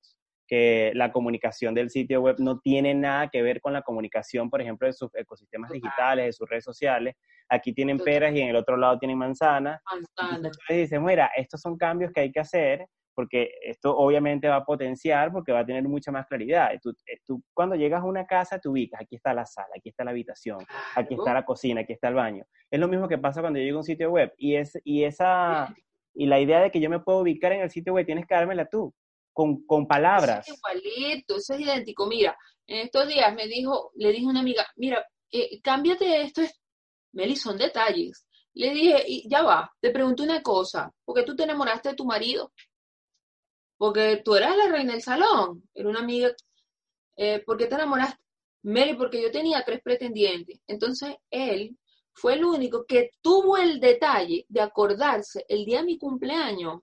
que 0.47 0.93
la 0.95 1.13
comunicación 1.13 1.75
del 1.75 1.91
sitio 1.91 2.21
web 2.21 2.37
no 2.39 2.61
tiene 2.61 2.95
nada 2.95 3.29
que 3.29 3.43
ver 3.43 3.61
con 3.61 3.73
la 3.73 3.83
comunicación, 3.83 4.49
por 4.49 4.61
ejemplo, 4.61 4.87
de 4.87 4.93
sus 4.93 5.15
ecosistemas 5.15 5.71
digitales, 5.71 6.27
de 6.27 6.33
sus 6.33 6.49
redes 6.49 6.65
sociales. 6.65 7.15
Aquí 7.49 7.73
tienen 7.73 7.99
peras 7.99 8.35
y 8.35 8.41
en 8.41 8.49
el 8.49 8.57
otro 8.57 8.77
lado 8.77 8.99
tienen 8.99 9.19
manzanas. 9.19 9.81
Entonces 10.37 10.77
dicen, 10.77 11.05
mira, 11.05 11.31
estos 11.37 11.61
son 11.61 11.77
cambios 11.77 12.13
que 12.13 12.21
hay 12.21 12.33
que 12.33 12.41
hacer 12.41 12.87
porque 13.17 13.51
esto 13.63 13.97
obviamente 13.97 14.47
va 14.47 14.57
a 14.57 14.65
potenciar 14.65 15.33
porque 15.33 15.51
va 15.51 15.61
a 15.61 15.67
tener 15.67 15.83
mucha 15.85 16.13
más 16.13 16.27
claridad. 16.27 16.71
Tú, 16.83 16.91
eh, 17.07 17.19
tú, 17.25 17.43
cuando 17.55 17.75
llegas 17.75 18.03
a 18.03 18.05
una 18.05 18.27
casa 18.27 18.59
te 18.59 18.69
ubicas, 18.69 19.01
aquí 19.01 19.17
está 19.17 19.33
la 19.33 19.47
sala, 19.47 19.69
aquí 19.75 19.89
está 19.89 20.05
la 20.05 20.11
habitación, 20.11 20.59
aquí 20.95 21.15
está 21.15 21.33
la 21.33 21.45
cocina, 21.45 21.81
aquí 21.81 21.95
está 21.95 22.09
el 22.09 22.15
baño. 22.15 22.45
Es 22.71 22.79
lo 22.79 22.89
mismo 22.89 23.09
que 23.09 23.17
pasa 23.17 23.41
cuando 23.41 23.59
yo 23.59 23.65
llego 23.65 23.79
a 23.79 23.81
un 23.81 23.85
sitio 23.85 24.11
web 24.11 24.35
y, 24.37 24.57
es, 24.57 24.79
y 24.85 25.05
esa, 25.05 25.75
Y 26.15 26.27
la 26.27 26.39
idea 26.39 26.61
de 26.61 26.71
que 26.71 26.79
yo 26.79 26.91
me 26.91 27.01
puedo 27.01 27.21
ubicar 27.21 27.53
en 27.53 27.63
el 27.63 27.71
sitio 27.71 27.95
web, 27.95 28.05
tienes 28.05 28.27
que 28.27 28.35
dármela 28.35 28.67
tú, 28.67 28.95
con, 29.37 29.87
palabras. 29.87 30.47
Eso 30.47 30.55
es 30.55 30.59
igualito, 30.59 31.37
eso 31.37 31.55
es 31.55 31.61
idéntico. 31.61 32.07
Mira, 32.07 32.37
en 32.67 32.79
estos 32.79 33.07
días 33.07 33.35
me 33.35 33.47
dijo, 33.47 33.93
le 33.97 34.11
dije 34.11 34.25
a 34.25 34.31
una 34.31 34.41
amiga, 34.41 34.67
mira, 34.77 35.07
eh, 35.31 35.61
cámbiate 35.61 36.23
esto, 36.23 36.41
es, 36.41 36.59
Meli, 37.13 37.37
son 37.37 37.59
detalles. 37.59 38.27
Le 38.55 38.71
dije, 38.71 39.23
ya 39.29 39.43
va, 39.43 39.71
te 39.81 39.91
pregunto 39.91 40.23
una 40.23 40.43
cosa, 40.43 40.91
¿por 41.05 41.15
qué 41.15 41.23
tú 41.23 41.37
te 41.37 41.43
enamoraste 41.43 41.91
de 41.91 41.95
tu 41.95 42.07
marido? 42.07 42.53
Porque 43.77 44.23
tú 44.25 44.35
eras 44.35 44.57
la 44.57 44.69
reina 44.69 44.93
del 44.93 45.03
salón, 45.03 45.69
era 45.75 45.89
una 45.91 46.01
amiga, 46.01 46.31
eh, 47.17 47.43
¿por 47.45 47.59
qué 47.59 47.67
te 47.67 47.75
enamoraste? 47.75 48.19
Meli, 48.63 48.95
porque 48.95 49.21
yo 49.23 49.31
tenía 49.31 49.63
tres 49.65 49.81
pretendientes. 49.83 50.61
Entonces 50.67 51.15
él 51.31 51.77
fue 52.15 52.35
el 52.35 52.45
único 52.45 52.87
que 52.87 53.11
tuvo 53.21 53.59
el 53.59 53.81
detalle 53.81 54.47
de 54.49 54.61
acordarse 54.63 55.45
el 55.47 55.67
día 55.67 55.81
de 55.81 55.85
mi 55.85 55.99
cumpleaños 55.99 56.81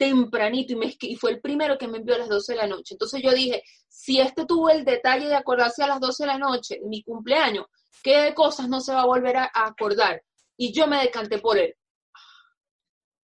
tempranito 0.00 0.72
y, 0.72 0.76
me, 0.76 0.96
y 0.98 1.16
fue 1.16 1.32
el 1.32 1.40
primero 1.40 1.76
que 1.76 1.86
me 1.86 1.98
envió 1.98 2.14
a 2.14 2.18
las 2.18 2.28
12 2.30 2.54
de 2.54 2.58
la 2.58 2.66
noche. 2.66 2.94
Entonces 2.94 3.20
yo 3.22 3.32
dije, 3.32 3.62
si 3.86 4.18
este 4.18 4.46
tuvo 4.46 4.70
el 4.70 4.84
detalle 4.84 5.28
de 5.28 5.36
acordarse 5.36 5.82
a 5.82 5.88
las 5.88 6.00
12 6.00 6.22
de 6.22 6.26
la 6.26 6.38
noche, 6.38 6.80
mi 6.86 7.02
cumpleaños, 7.02 7.66
¿qué 8.02 8.32
cosas 8.34 8.68
no 8.68 8.80
se 8.80 8.94
va 8.94 9.02
a 9.02 9.06
volver 9.06 9.36
a 9.36 9.50
acordar? 9.52 10.22
y 10.60 10.72
yo 10.74 10.86
me 10.86 10.98
decanté 11.00 11.38
por 11.38 11.56
él. 11.56 11.74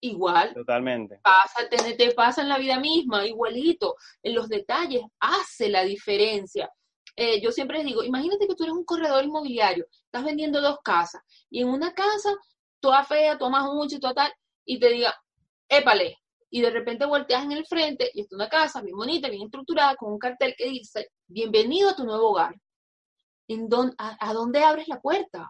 Igual. 0.01 0.55
Totalmente. 0.55 1.19
Pasa, 1.21 1.69
te, 1.69 1.93
te 1.93 2.11
pasa 2.15 2.41
en 2.41 2.49
la 2.49 2.57
vida 2.57 2.79
misma, 2.79 3.27
igualito. 3.27 3.95
En 4.23 4.33
los 4.33 4.49
detalles 4.49 5.03
hace 5.19 5.69
la 5.69 5.83
diferencia. 5.83 6.67
Eh, 7.15 7.39
yo 7.39 7.51
siempre 7.51 7.77
les 7.77 7.85
digo, 7.85 8.03
imagínate 8.03 8.47
que 8.47 8.55
tú 8.55 8.63
eres 8.63 8.75
un 8.75 8.85
corredor 8.85 9.23
inmobiliario, 9.23 9.85
estás 10.05 10.23
vendiendo 10.23 10.61
dos 10.61 10.77
casas 10.83 11.23
y 11.49 11.61
en 11.61 11.69
una 11.69 11.93
casa 11.93 12.29
toda 12.79 13.03
fea, 13.03 13.37
tomas 13.39 13.65
mucho 13.65 13.95
y 13.95 13.99
total, 13.99 14.31
y 14.65 14.79
te 14.79 14.89
diga, 14.89 15.15
épale, 15.67 16.17
y 16.49 16.61
de 16.61 16.69
repente 16.69 17.05
volteas 17.05 17.43
en 17.43 17.51
el 17.51 17.65
frente 17.65 18.09
y 18.13 18.21
está 18.21 18.35
una 18.35 18.49
casa 18.49 18.81
bien 18.81 18.95
bonita, 18.95 19.29
bien 19.29 19.43
estructurada, 19.43 19.95
con 19.95 20.13
un 20.13 20.19
cartel 20.19 20.55
que 20.57 20.69
dice, 20.69 21.09
bienvenido 21.27 21.89
a 21.89 21.95
tu 21.95 22.03
nuevo 22.03 22.29
hogar. 22.29 22.55
¿En 23.49 23.67
a, 23.97 24.29
¿A 24.29 24.33
dónde 24.33 24.63
abres 24.63 24.87
la 24.87 24.99
puerta? 24.99 25.49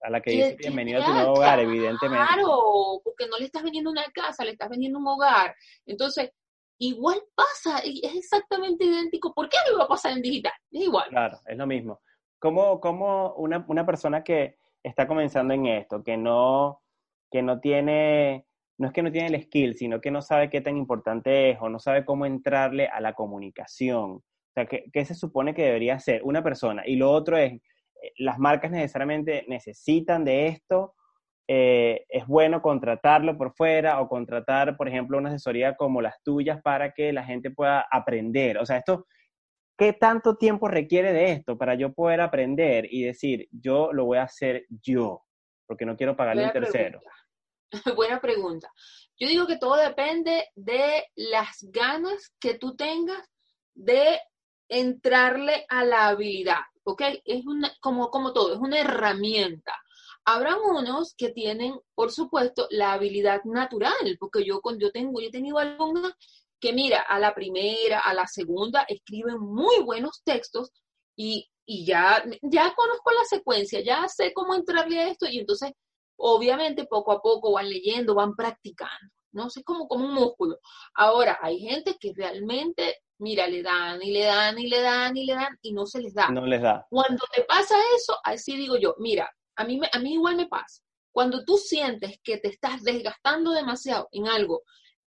a 0.00 0.10
la 0.10 0.20
que 0.20 0.30
dice 0.30 0.56
bienvenido 0.58 1.02
a 1.02 1.06
tu 1.06 1.12
nuevo 1.12 1.32
hogar, 1.32 1.58
evidentemente. 1.60 2.24
Claro, 2.26 3.00
porque 3.02 3.26
no 3.26 3.36
le 3.38 3.46
estás 3.46 3.62
vendiendo 3.62 3.90
una 3.90 4.04
casa, 4.12 4.44
le 4.44 4.52
estás 4.52 4.68
vendiendo 4.68 4.98
un 4.98 5.06
hogar. 5.06 5.54
Entonces, 5.86 6.30
igual 6.78 7.20
pasa, 7.34 7.78
es 7.80 8.14
exactamente 8.14 8.84
idéntico. 8.84 9.34
¿Por 9.34 9.48
qué 9.48 9.56
no 9.70 9.78
va 9.78 9.84
a 9.84 9.88
pasar 9.88 10.12
en 10.12 10.22
digital? 10.22 10.52
Es 10.70 10.82
igual. 10.82 11.08
Claro, 11.10 11.38
es 11.46 11.56
lo 11.56 11.66
mismo. 11.66 12.00
Como, 12.38 12.80
como 12.80 13.34
una, 13.34 13.64
una 13.68 13.84
persona 13.84 14.22
que 14.22 14.58
está 14.82 15.08
comenzando 15.08 15.54
en 15.54 15.66
esto, 15.66 16.02
que 16.04 16.16
no, 16.16 16.82
que 17.30 17.42
no 17.42 17.58
tiene, 17.60 18.46
no 18.78 18.86
es 18.86 18.92
que 18.92 19.02
no 19.02 19.12
tiene 19.12 19.28
el 19.28 19.42
skill, 19.42 19.76
sino 19.76 20.00
que 20.00 20.10
no 20.10 20.22
sabe 20.22 20.50
qué 20.50 20.60
tan 20.60 20.76
importante 20.76 21.50
es 21.50 21.58
o 21.60 21.68
no 21.68 21.78
sabe 21.78 22.04
cómo 22.04 22.26
entrarle 22.26 22.86
a 22.86 23.00
la 23.00 23.12
comunicación. 23.12 24.12
O 24.12 24.52
sea, 24.54 24.66
¿qué, 24.66 24.84
qué 24.92 25.04
se 25.04 25.14
supone 25.14 25.52
que 25.54 25.64
debería 25.64 25.98
ser 25.98 26.22
una 26.22 26.42
persona? 26.42 26.82
Y 26.86 26.96
lo 26.96 27.10
otro 27.10 27.36
es, 27.36 27.52
eh, 27.52 27.60
las 28.18 28.38
marcas 28.38 28.70
necesariamente 28.70 29.44
necesitan 29.48 30.24
de 30.24 30.48
esto, 30.48 30.94
eh, 31.50 32.04
es 32.10 32.26
bueno 32.26 32.60
contratarlo 32.60 33.38
por 33.38 33.54
fuera 33.54 34.00
o 34.00 34.08
contratar, 34.08 34.76
por 34.76 34.86
ejemplo, 34.86 35.16
una 35.16 35.30
asesoría 35.30 35.76
como 35.76 36.02
las 36.02 36.22
tuyas 36.22 36.60
para 36.62 36.92
que 36.92 37.12
la 37.12 37.24
gente 37.24 37.50
pueda 37.50 37.86
aprender. 37.90 38.58
O 38.58 38.66
sea, 38.66 38.76
esto, 38.76 39.06
¿qué 39.78 39.94
tanto 39.94 40.36
tiempo 40.36 40.68
requiere 40.68 41.12
de 41.12 41.32
esto 41.32 41.56
para 41.56 41.74
yo 41.74 41.94
poder 41.94 42.20
aprender 42.20 42.86
y 42.90 43.02
decir, 43.02 43.48
yo 43.50 43.92
lo 43.94 44.04
voy 44.04 44.18
a 44.18 44.24
hacer 44.24 44.66
yo, 44.82 45.22
porque 45.66 45.86
no 45.86 45.96
quiero 45.96 46.16
pagarle 46.16 46.44
a 46.44 46.46
un 46.48 46.52
tercero? 46.52 47.00
Buena 47.96 48.20
pregunta. 48.20 48.72
Yo 49.18 49.28
digo 49.28 49.46
que 49.46 49.58
todo 49.58 49.76
depende 49.76 50.48
de 50.54 51.04
las 51.16 51.58
ganas 51.62 52.32
que 52.40 52.54
tú 52.54 52.76
tengas 52.76 53.28
de 53.74 54.20
entrarle 54.68 55.64
a 55.68 55.84
la 55.84 56.08
habilidad. 56.08 56.62
¿ok? 56.88 57.02
Es 57.24 57.46
una, 57.46 57.70
como, 57.80 58.10
como 58.10 58.32
todo, 58.32 58.54
es 58.54 58.60
una 58.60 58.80
herramienta. 58.80 59.74
Habrá 60.24 60.56
unos 60.56 61.14
que 61.14 61.30
tienen, 61.30 61.78
por 61.94 62.10
supuesto, 62.12 62.66
la 62.70 62.94
habilidad 62.94 63.42
natural, 63.44 64.16
porque 64.18 64.44
yo, 64.44 64.60
yo, 64.78 64.90
tengo, 64.90 65.20
yo 65.20 65.28
he 65.28 65.30
tenido 65.30 65.58
alumnos 65.58 66.14
que, 66.58 66.72
mira, 66.72 67.00
a 67.02 67.18
la 67.18 67.34
primera, 67.34 68.00
a 68.00 68.14
la 68.14 68.26
segunda, 68.26 68.86
escriben 68.88 69.38
muy 69.38 69.82
buenos 69.82 70.22
textos 70.24 70.70
y, 71.14 71.48
y 71.66 71.84
ya, 71.84 72.24
ya 72.42 72.74
conozco 72.74 73.10
la 73.10 73.24
secuencia, 73.28 73.80
ya 73.80 74.08
sé 74.08 74.32
cómo 74.32 74.54
entrarle 74.54 74.98
a 75.00 75.08
esto 75.08 75.26
y 75.28 75.38
entonces, 75.38 75.72
obviamente, 76.18 76.84
poco 76.84 77.12
a 77.12 77.20
poco 77.20 77.52
van 77.52 77.68
leyendo, 77.68 78.14
van 78.14 78.34
practicando, 78.34 79.12
¿no? 79.32 79.46
Es 79.46 79.62
como, 79.64 79.88
como 79.88 80.04
un 80.04 80.14
músculo. 80.14 80.58
Ahora, 80.94 81.38
hay 81.40 81.60
gente 81.60 81.96
que 81.98 82.12
realmente 82.14 82.96
mira, 83.18 83.46
le 83.46 83.62
dan 83.62 84.02
y 84.02 84.12
le 84.12 84.24
dan 84.24 84.58
y 84.58 84.68
le 84.68 84.80
dan 84.80 85.16
y 85.16 85.26
le 85.26 85.34
dan 85.34 85.58
y 85.62 85.72
no 85.72 85.86
se 85.86 86.00
les 86.00 86.14
da. 86.14 86.28
No 86.28 86.46
les 86.46 86.62
da. 86.62 86.86
Cuando 86.88 87.24
te 87.34 87.42
pasa 87.42 87.76
eso, 87.96 88.16
así 88.24 88.56
digo 88.56 88.76
yo, 88.76 88.94
mira, 88.98 89.30
a 89.56 89.64
mí, 89.64 89.80
a 89.92 89.98
mí 89.98 90.14
igual 90.14 90.36
me 90.36 90.46
pasa. 90.46 90.82
Cuando 91.10 91.44
tú 91.44 91.56
sientes 91.56 92.20
que 92.22 92.38
te 92.38 92.48
estás 92.48 92.82
desgastando 92.82 93.50
demasiado 93.50 94.08
en 94.12 94.28
algo 94.28 94.62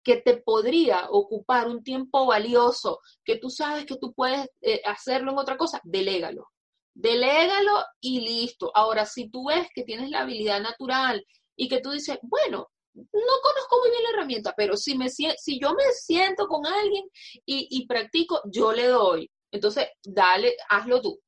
que 0.03 0.17
te 0.17 0.37
podría 0.37 1.07
ocupar 1.09 1.67
un 1.67 1.83
tiempo 1.83 2.25
valioso, 2.25 2.99
que 3.23 3.37
tú 3.37 3.51
sabes 3.51 3.85
que 3.85 3.97
tú 3.97 4.13
puedes 4.13 4.49
eh, 4.61 4.81
hacerlo 4.85 5.31
en 5.31 5.37
otra 5.37 5.57
cosa, 5.57 5.79
delégalo. 5.83 6.47
Delégalo 6.93 7.83
y 7.99 8.19
listo. 8.21 8.71
Ahora, 8.75 9.05
si 9.05 9.29
tú 9.29 9.47
ves 9.47 9.67
que 9.73 9.83
tienes 9.83 10.09
la 10.09 10.21
habilidad 10.21 10.61
natural 10.61 11.25
y 11.55 11.67
que 11.69 11.79
tú 11.79 11.91
dices, 11.91 12.19
bueno, 12.23 12.69
no 12.93 13.35
conozco 13.43 13.79
muy 13.79 13.89
bien 13.89 14.03
la 14.03 14.09
herramienta, 14.09 14.53
pero 14.55 14.75
si, 14.75 14.97
me, 14.97 15.09
si 15.09 15.59
yo 15.59 15.73
me 15.73 15.91
siento 15.93 16.47
con 16.47 16.65
alguien 16.65 17.05
y, 17.45 17.85
practico, 17.87 18.41
yo 18.51 18.73
le 18.73 18.87
doy. 18.87 19.31
Entonces, 19.51 19.87
dale, 20.03 20.55
hazlo 20.69 21.01
tú. 21.01 21.19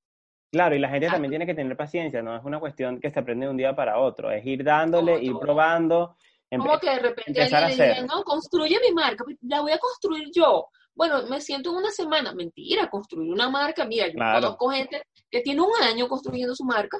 Claro, 0.51 0.75
y 0.75 0.79
la 0.79 0.89
gente 0.89 1.07
también 1.07 1.31
tiene 1.31 1.45
que 1.47 1.55
tener 1.55 1.75
paciencia, 1.75 2.21
no 2.21 2.35
es 2.35 2.43
una 2.43 2.59
cuestión 2.59 2.99
que 2.99 3.09
se 3.09 3.19
aprende 3.19 3.47
de 3.47 3.51
un 3.51 3.57
día 3.57 3.75
para 3.75 3.99
otro, 3.99 4.29
es 4.29 4.45
ir 4.45 4.63
dándole, 4.63 5.21
ir 5.23 5.33
probando. 5.39 6.15
Como 6.49 6.77
que 6.79 6.89
de 6.91 6.99
repente 6.99 7.41
alguien 7.41 7.77
le 7.77 7.87
diga, 7.87 8.01
no, 8.05 8.23
construye 8.23 8.79
mi 8.79 8.93
marca, 8.93 9.23
pues, 9.23 9.37
la 9.41 9.61
voy 9.61 9.71
a 9.71 9.79
construir 9.79 10.29
yo. 10.31 10.67
Bueno, 10.95 11.25
me 11.27 11.41
siento 11.41 11.71
en 11.71 11.77
una 11.77 11.91
semana. 11.91 12.33
Mentira, 12.33 12.89
construir 12.89 13.31
una 13.31 13.49
marca. 13.49 13.85
Mira, 13.85 14.07
yo 14.07 14.13
conozco 14.13 14.69
gente 14.69 15.01
que 15.29 15.41
tiene 15.41 15.61
un 15.61 15.81
año 15.81 16.07
construyendo 16.07 16.55
su 16.55 16.63
marca. 16.63 16.97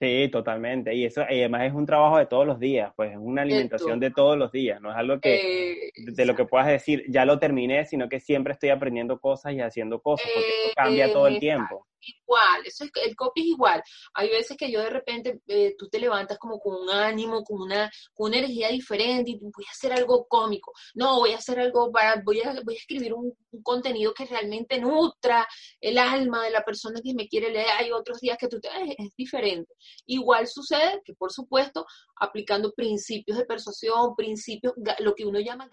Sí, 0.00 0.28
totalmente. 0.32 0.94
Y 0.94 1.04
eso 1.04 1.22
además 1.22 1.62
es 1.62 1.72
un 1.72 1.86
trabajo 1.86 2.18
de 2.18 2.26
todos 2.26 2.44
los 2.44 2.58
días, 2.58 2.92
pues 2.96 3.12
es 3.12 3.18
una 3.20 3.42
alimentación 3.42 4.00
de 4.00 4.10
todos 4.10 4.36
los 4.36 4.50
días, 4.50 4.80
no 4.80 4.90
es 4.90 4.96
algo 4.96 5.20
que 5.20 5.90
de 5.94 6.26
lo 6.26 6.34
que 6.34 6.44
puedas 6.44 6.66
decir, 6.66 7.04
ya 7.08 7.24
lo 7.24 7.38
terminé, 7.38 7.86
sino 7.86 8.08
que 8.08 8.18
siempre 8.18 8.52
estoy 8.52 8.70
aprendiendo 8.70 9.20
cosas 9.20 9.52
y 9.52 9.60
haciendo 9.60 10.00
cosas, 10.00 10.26
porque 10.34 10.48
eso 10.48 10.72
cambia 10.74 11.12
todo 11.12 11.28
el 11.28 11.38
tiempo 11.38 11.86
igual, 12.04 12.66
eso 12.66 12.84
es, 12.84 12.90
el 13.04 13.16
copy 13.16 13.42
es 13.42 13.46
igual. 13.48 13.82
Hay 14.14 14.28
veces 14.30 14.56
que 14.56 14.70
yo 14.70 14.80
de 14.80 14.90
repente, 14.90 15.40
eh, 15.46 15.74
tú 15.78 15.88
te 15.88 15.98
levantas 15.98 16.38
como 16.38 16.58
con 16.58 16.82
un 16.82 16.90
ánimo, 16.90 17.42
con 17.44 17.62
una, 17.62 17.90
con 18.14 18.28
una 18.28 18.38
energía 18.38 18.68
diferente 18.68 19.32
y 19.32 19.38
voy 19.38 19.64
a 19.68 19.70
hacer 19.70 19.92
algo 19.92 20.26
cómico. 20.26 20.72
No, 20.94 21.18
voy 21.18 21.32
a 21.32 21.38
hacer 21.38 21.60
algo 21.60 21.90
para, 21.90 22.22
voy 22.24 22.40
a, 22.40 22.52
voy 22.64 22.74
a 22.74 22.78
escribir 22.78 23.14
un, 23.14 23.32
contenido 23.62 24.14
que 24.14 24.24
realmente 24.24 24.80
nutra 24.80 25.46
el 25.80 25.98
alma 25.98 26.44
de 26.44 26.50
la 26.50 26.64
persona 26.64 27.00
que 27.02 27.14
me 27.14 27.28
quiere 27.28 27.50
leer. 27.50 27.68
Hay 27.78 27.92
otros 27.92 28.18
días 28.20 28.38
que 28.38 28.48
tú 28.48 28.60
te, 28.60 28.68
es, 28.68 28.94
es 28.98 29.16
diferente. 29.16 29.74
Igual 30.06 30.46
sucede 30.46 31.02
que, 31.04 31.14
por 31.14 31.32
supuesto, 31.32 31.86
aplicando 32.16 32.72
principios 32.72 33.38
de 33.38 33.44
persuasión, 33.44 34.14
principios, 34.16 34.74
lo 35.00 35.14
que 35.14 35.26
uno 35.26 35.40
llama 35.40 35.68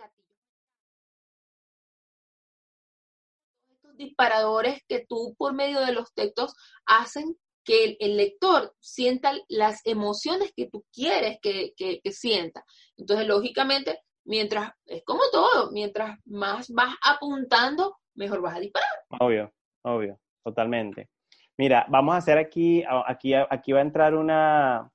disparadores 3.99 4.81
que 4.87 5.05
tú 5.07 5.35
por 5.37 5.53
medio 5.53 5.81
de 5.81 5.93
los 5.93 6.11
textos 6.13 6.55
hacen 6.85 7.35
que 7.63 7.97
el, 7.99 8.17
lector 8.17 8.73
sienta 8.79 9.33
las 9.47 9.85
emociones 9.85 10.51
que 10.55 10.67
tú 10.67 10.85
quieres 10.91 11.37
que, 11.39 11.73
que, 11.77 12.01
sienta. 12.11 12.63
Entonces, 12.97 13.27
lógicamente, 13.27 13.99
mientras, 14.25 14.71
es 14.87 15.03
como 15.03 15.21
todo, 15.31 15.71
mientras 15.71 16.17
más 16.25 16.69
vas 16.69 16.95
apuntando, 17.03 17.97
mejor 18.15 18.41
vas 18.41 18.55
a 18.55 18.59
disparar. 18.59 18.89
Obvio, 19.19 19.53
obvio, 19.83 20.19
totalmente. 20.43 21.09
Mira, 21.57 21.85
vamos 21.89 22.15
a 22.15 22.17
hacer 22.17 22.39
aquí, 22.39 22.83
aquí, 23.05 23.33
aquí 23.35 23.71
va 23.71 23.79
a 23.79 23.83
entrar 23.83 24.15
una, 24.15 24.89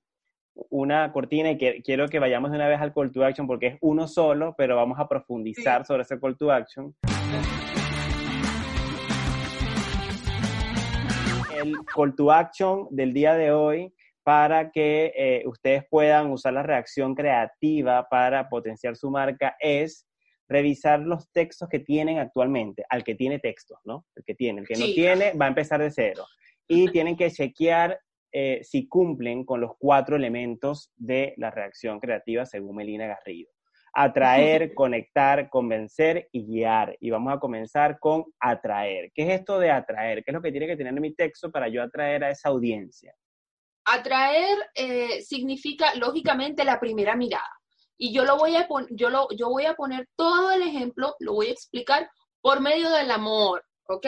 una 0.70 1.12
cortina 1.12 1.52
y 1.52 1.58
que, 1.58 1.82
quiero 1.82 2.08
que 2.08 2.18
vayamos 2.18 2.50
de 2.50 2.56
una 2.56 2.68
vez 2.68 2.80
al 2.80 2.92
call 2.92 3.12
to 3.12 3.24
action 3.24 3.46
porque 3.46 3.66
es 3.66 3.78
uno 3.82 4.08
solo, 4.08 4.54
pero 4.56 4.74
vamos 4.74 4.98
a 4.98 5.06
profundizar 5.06 5.84
sobre 5.84 6.02
ese 6.02 6.18
call 6.18 6.36
to 6.36 6.50
action. 6.50 6.94
El 11.56 11.76
call 11.94 12.14
to 12.14 12.30
action 12.30 12.86
del 12.90 13.12
día 13.12 13.34
de 13.34 13.52
hoy 13.52 13.92
para 14.22 14.70
que 14.70 15.12
eh, 15.16 15.42
ustedes 15.46 15.84
puedan 15.90 16.30
usar 16.30 16.54
la 16.54 16.62
reacción 16.62 17.14
creativa 17.14 18.08
para 18.08 18.48
potenciar 18.48 18.96
su 18.96 19.10
marca 19.10 19.56
es 19.60 20.06
revisar 20.48 21.00
los 21.00 21.30
textos 21.30 21.68
que 21.68 21.78
tienen 21.78 22.18
actualmente, 22.18 22.84
al 22.88 23.04
que 23.04 23.14
tiene 23.14 23.38
textos, 23.38 23.78
¿no? 23.84 24.06
El 24.14 24.24
que 24.24 24.34
tiene, 24.34 24.60
el 24.60 24.66
que 24.66 24.76
no 24.76 24.86
tiene 24.86 25.32
va 25.34 25.46
a 25.46 25.48
empezar 25.48 25.80
de 25.80 25.90
cero. 25.90 26.24
Y 26.66 26.90
tienen 26.90 27.16
que 27.16 27.30
chequear 27.30 27.98
eh, 28.32 28.60
si 28.62 28.88
cumplen 28.88 29.44
con 29.44 29.60
los 29.60 29.72
cuatro 29.78 30.16
elementos 30.16 30.92
de 30.96 31.34
la 31.36 31.50
reacción 31.50 32.00
creativa 32.00 32.46
según 32.46 32.76
Melina 32.76 33.06
Garrido. 33.06 33.53
Atraer, 33.94 34.74
conectar, 34.74 35.48
convencer 35.48 36.28
y 36.32 36.46
guiar. 36.46 36.96
Y 37.00 37.10
vamos 37.10 37.32
a 37.32 37.38
comenzar 37.38 37.98
con 37.98 38.24
atraer. 38.40 39.12
¿Qué 39.14 39.22
es 39.22 39.40
esto 39.40 39.58
de 39.58 39.70
atraer? 39.70 40.24
¿Qué 40.24 40.30
es 40.30 40.34
lo 40.34 40.42
que 40.42 40.50
tiene 40.50 40.66
que 40.66 40.76
tener 40.76 40.92
en 40.92 41.00
mi 41.00 41.14
texto 41.14 41.50
para 41.50 41.68
yo 41.68 41.82
atraer 41.82 42.24
a 42.24 42.30
esa 42.30 42.48
audiencia? 42.48 43.14
Atraer 43.84 44.58
eh, 44.74 45.22
significa, 45.22 45.94
lógicamente, 45.94 46.64
la 46.64 46.80
primera 46.80 47.16
mirada. 47.16 47.50
Y 47.96 48.12
yo, 48.12 48.24
lo 48.24 48.36
voy 48.36 48.56
a 48.56 48.66
yo, 48.90 49.10
lo, 49.10 49.28
yo 49.36 49.48
voy 49.48 49.66
a 49.66 49.74
poner 49.74 50.08
todo 50.16 50.50
el 50.50 50.62
ejemplo, 50.62 51.14
lo 51.20 51.34
voy 51.34 51.48
a 51.48 51.52
explicar 51.52 52.10
por 52.40 52.60
medio 52.60 52.90
del 52.90 53.10
amor, 53.10 53.64
¿ok? 53.88 54.06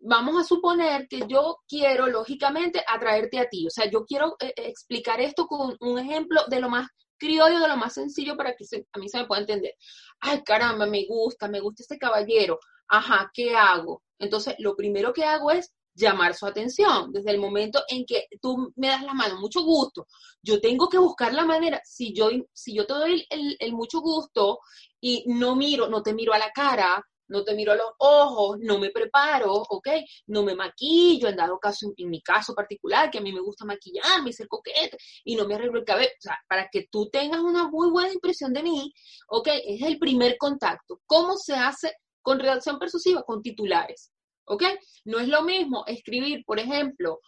Vamos 0.00 0.38
a 0.38 0.44
suponer 0.44 1.08
que 1.08 1.22
yo 1.26 1.58
quiero, 1.66 2.06
lógicamente, 2.06 2.84
atraerte 2.86 3.38
a 3.38 3.48
ti. 3.48 3.66
O 3.66 3.70
sea, 3.70 3.90
yo 3.90 4.04
quiero 4.04 4.36
eh, 4.40 4.52
explicar 4.56 5.20
esto 5.20 5.46
con 5.46 5.76
un 5.80 5.98
ejemplo 5.98 6.42
de 6.48 6.60
lo 6.60 6.68
más 6.68 6.88
criollo, 7.24 7.60
de 7.60 7.68
lo 7.68 7.76
más 7.76 7.94
sencillo 7.94 8.36
para 8.36 8.54
que 8.54 8.64
a 8.92 8.98
mí 8.98 9.08
se 9.08 9.18
me 9.18 9.26
pueda 9.26 9.40
entender. 9.40 9.74
Ay, 10.20 10.42
caramba, 10.44 10.86
me 10.86 11.06
gusta, 11.06 11.48
me 11.48 11.60
gusta 11.60 11.82
este 11.82 11.98
caballero. 11.98 12.58
Ajá, 12.88 13.30
¿qué 13.32 13.54
hago? 13.54 14.02
Entonces, 14.18 14.54
lo 14.58 14.76
primero 14.76 15.12
que 15.12 15.24
hago 15.24 15.50
es 15.50 15.72
llamar 15.94 16.34
su 16.34 16.46
atención. 16.46 17.12
Desde 17.12 17.30
el 17.30 17.38
momento 17.38 17.82
en 17.88 18.04
que 18.04 18.26
tú 18.40 18.72
me 18.76 18.88
das 18.88 19.02
la 19.02 19.14
mano, 19.14 19.40
mucho 19.40 19.62
gusto, 19.62 20.06
yo 20.42 20.60
tengo 20.60 20.88
que 20.88 20.98
buscar 20.98 21.32
la 21.32 21.44
manera, 21.44 21.80
si 21.84 22.12
yo, 22.12 22.28
si 22.52 22.74
yo 22.74 22.86
te 22.86 22.94
doy 22.94 23.26
el, 23.30 23.56
el, 23.58 23.72
mucho 23.72 24.00
gusto 24.00 24.58
y 25.00 25.24
no 25.26 25.56
miro, 25.56 25.88
no 25.88 26.02
te 26.02 26.14
miro 26.14 26.32
a 26.32 26.38
la 26.38 26.50
cara, 26.50 27.02
no 27.28 27.44
te 27.44 27.54
miro 27.54 27.72
a 27.72 27.76
los 27.76 27.90
ojos, 27.98 28.58
no 28.60 28.78
me 28.78 28.90
preparo, 28.90 29.52
¿ok? 29.52 29.88
No 30.26 30.42
me 30.42 30.54
maquillo, 30.54 31.28
en 31.28 31.36
dado 31.36 31.58
caso, 31.58 31.92
en, 31.96 32.10
mi 32.10 32.20
caso 32.20 32.54
particular, 32.54 33.10
que 33.10 33.18
a 33.18 33.20
mí 33.20 33.32
me 33.32 33.40
gusta 33.40 33.64
maquillarme 33.64 34.30
y 34.30 34.32
ser 34.32 34.48
coquete, 34.48 34.96
y 35.24 35.36
no 35.36 35.46
me 35.46 35.54
arreglo 35.54 35.78
el 35.78 35.84
cabello, 35.84 36.10
o 36.10 36.22
sea, 36.22 36.38
para 36.48 36.68
que 36.70 36.86
tú 36.90 37.08
tengas 37.10 37.40
una 37.40 37.68
muy 37.68 37.90
buena 37.90 38.12
impresión 38.12 38.52
de 38.52 38.62
mí, 38.62 38.92
¿ok? 39.28 39.48
Es 39.66 39.82
el 39.82 39.98
primer 39.98 40.36
contacto. 40.38 41.00
¿Cómo 41.06 41.36
se 41.36 41.54
hace 41.54 41.92
con 42.22 42.38
redacción 42.38 42.78
persuasiva? 42.78 43.22
Con 43.22 43.42
titulares. 43.42 44.10
¿ok? 44.46 44.62
No 45.04 45.18
es 45.18 45.28
lo 45.28 45.42
mismo 45.42 45.84
escribir, 45.86 46.44
por 46.44 46.58
ejemplo, 46.58 47.20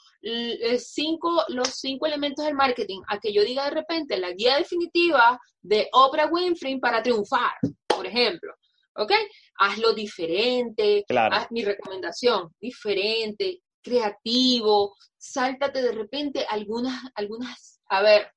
cinco, 0.79 1.45
los 1.49 1.69
cinco 1.69 2.07
elementos 2.07 2.45
del 2.45 2.55
marketing 2.55 3.01
a 3.09 3.19
que 3.19 3.33
yo 3.33 3.43
diga 3.43 3.65
de 3.65 3.71
repente 3.71 4.19
la 4.19 4.33
guía 4.33 4.57
definitiva 4.57 5.39
de 5.63 5.89
Oprah 5.93 6.29
Winfrey 6.31 6.79
para 6.79 7.03
triunfar, 7.03 7.55
por 7.87 8.07
ejemplo, 8.07 8.53
¿ok? 8.97 9.13
Hazlo 9.59 9.93
diferente, 9.95 11.05
haz 11.09 11.51
mi 11.51 11.65
recomendación, 11.65 12.55
diferente, 12.61 13.61
creativo, 13.83 14.95
sáltate 15.17 15.83
de 15.83 15.93
repente 15.93 16.47
algunas, 16.49 17.03
algunas, 17.15 17.81
a 17.89 18.03
ver, 18.03 18.31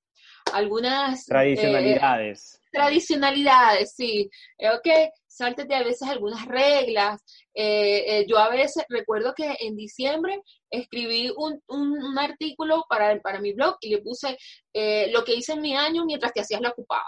algunas... 0.54 1.26
Tradicionalidades. 1.26 2.56
Eh, 2.56 2.60
tradicionalidades, 2.72 3.94
sí, 3.96 4.30
¿ok? 4.60 5.12
sáltate 5.40 5.74
a 5.74 5.84
veces 5.84 6.08
algunas 6.08 6.46
reglas. 6.46 7.22
Eh, 7.54 8.04
eh, 8.08 8.26
yo 8.28 8.38
a 8.38 8.50
veces 8.50 8.84
recuerdo 8.90 9.34
que 9.34 9.56
en 9.60 9.76
diciembre 9.76 10.42
escribí 10.70 11.32
un, 11.36 11.62
un, 11.68 12.20
artículo 12.20 12.86
para, 12.90 13.18
para, 13.22 13.40
mi 13.40 13.54
blog 13.54 13.78
y 13.80 13.90
le 13.90 14.02
puse 14.02 14.38
eh, 14.74 15.10
lo 15.12 15.24
que 15.24 15.36
hice 15.36 15.54
en 15.54 15.62
mi 15.62 15.76
año 15.76 16.06
mientras 16.06 16.34
te 16.34 16.42
hacías 16.42 16.62
la 16.62 16.70
ocupada. 16.70 17.08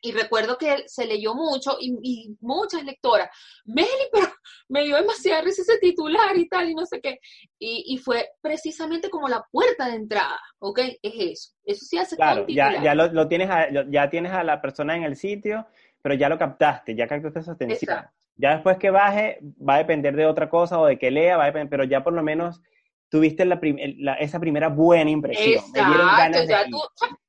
Y 0.00 0.12
recuerdo 0.12 0.58
que 0.58 0.84
se 0.86 1.06
leyó 1.06 1.34
mucho 1.34 1.76
y, 1.80 2.36
muchas 2.40 2.84
lectoras, 2.84 3.28
Meli, 3.64 3.88
pero 4.12 4.28
me 4.68 4.84
dio 4.84 4.96
demasiada 4.96 5.42
risa 5.42 5.62
ese 5.62 5.78
titular 5.78 6.36
y 6.36 6.48
tal, 6.48 6.70
y 6.70 6.74
no 6.74 6.86
sé 6.86 7.00
qué. 7.00 7.18
Y, 7.58 7.84
y, 7.94 7.98
fue 7.98 8.28
precisamente 8.40 9.10
como 9.10 9.28
la 9.28 9.44
puerta 9.50 9.88
de 9.88 9.96
entrada, 9.96 10.38
¿ok? 10.58 10.80
Es 11.02 11.14
eso. 11.16 11.52
Eso 11.64 11.84
sí 11.84 11.98
hace 11.98 12.16
Claro, 12.16 12.46
ya, 12.48 12.82
ya 12.82 12.94
lo, 12.94 13.08
lo 13.12 13.28
tienes 13.28 13.48
ya 13.90 14.10
tienes 14.10 14.32
a 14.32 14.42
la 14.44 14.60
persona 14.60 14.96
en 14.96 15.02
el 15.02 15.16
sitio 15.16 15.66
pero 16.02 16.14
ya 16.14 16.28
lo 16.28 16.38
captaste, 16.38 16.94
ya 16.94 17.06
captaste 17.06 17.42
su 17.42 17.50
atención. 17.50 17.98
Ya 18.36 18.54
después 18.54 18.78
que 18.78 18.90
baje, 18.90 19.40
va 19.68 19.74
a 19.74 19.78
depender 19.78 20.14
de 20.14 20.26
otra 20.26 20.48
cosa 20.48 20.78
o 20.78 20.86
de 20.86 20.98
que 20.98 21.10
lea, 21.10 21.36
va 21.36 21.44
a 21.44 21.46
depender, 21.46 21.68
pero 21.68 21.84
ya 21.84 22.04
por 22.04 22.12
lo 22.12 22.22
menos 22.22 22.62
tuviste 23.08 23.44
la, 23.44 24.14
esa 24.14 24.38
primera 24.38 24.68
buena 24.68 25.10
impresión. 25.10 25.64
Exacto, 25.74 26.44
ya 26.44 26.64
tú 26.66 26.78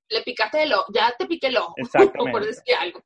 le 0.09 0.21
picaste 0.23 0.63
el 0.63 0.73
ojo, 0.73 0.85
ya 0.93 1.13
te 1.17 1.25
piqué 1.25 1.47
el 1.47 1.57
ojo, 1.57 1.75
por 2.31 2.45
decir 2.45 2.75
algo. 2.75 3.01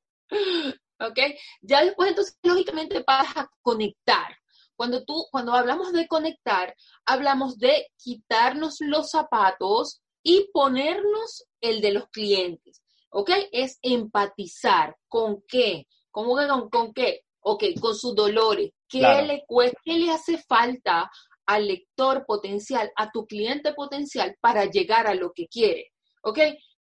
¿Ok? 1.00 1.20
Ya 1.62 1.84
después 1.84 2.10
entonces, 2.10 2.38
lógicamente, 2.44 3.04
vas 3.06 3.36
a 3.36 3.50
conectar. 3.62 4.36
Cuando 4.76 5.04
tú, 5.06 5.28
cuando 5.32 5.54
hablamos 5.54 5.94
de 5.94 6.08
conectar, 6.08 6.76
hablamos 7.06 7.58
de 7.60 7.88
quitarnos 7.98 8.78
los 8.80 9.12
zapatos 9.12 10.02
y 10.24 10.50
ponernos 10.52 11.46
el 11.62 11.82
de 11.82 11.92
los 11.92 12.08
clientes. 12.10 12.84
¿ok? 13.14 13.30
Es 13.52 13.80
empatizar. 13.82 14.96
¿Con 15.08 15.44
qué? 15.48 15.88
¿Cómo 16.12 16.36
que 16.38 16.48
con, 16.48 16.94
qué? 16.94 17.22
Ok, 17.42 17.64
con 17.80 17.96
sus 17.96 18.16
dolores. 18.16 18.72
¿Qué, 18.90 19.00
le 19.00 19.44
cuesta, 19.48 19.80
¿Qué 19.84 19.94
le 19.94 20.12
hace 20.12 20.38
falta 20.38 21.10
al 21.46 21.68
lector 21.68 22.26
potencial, 22.26 22.92
a 22.96 23.12
tu 23.12 23.26
cliente 23.26 23.74
potencial 23.74 24.36
para 24.40 24.66
llegar 24.66 25.08
a 25.08 25.16
lo 25.16 25.32
que 25.34 25.48
quiere? 25.48 25.92
¿Ok? 26.24 26.40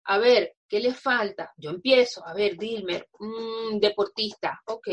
A 0.05 0.17
ver, 0.17 0.55
¿qué 0.67 0.79
le 0.79 0.93
falta? 0.93 1.51
Yo 1.57 1.69
empiezo, 1.69 2.25
a 2.25 2.33
ver, 2.33 2.57
Dilmer, 2.57 3.07
mmm, 3.19 3.79
deportista, 3.79 4.59
ok. 4.65 4.87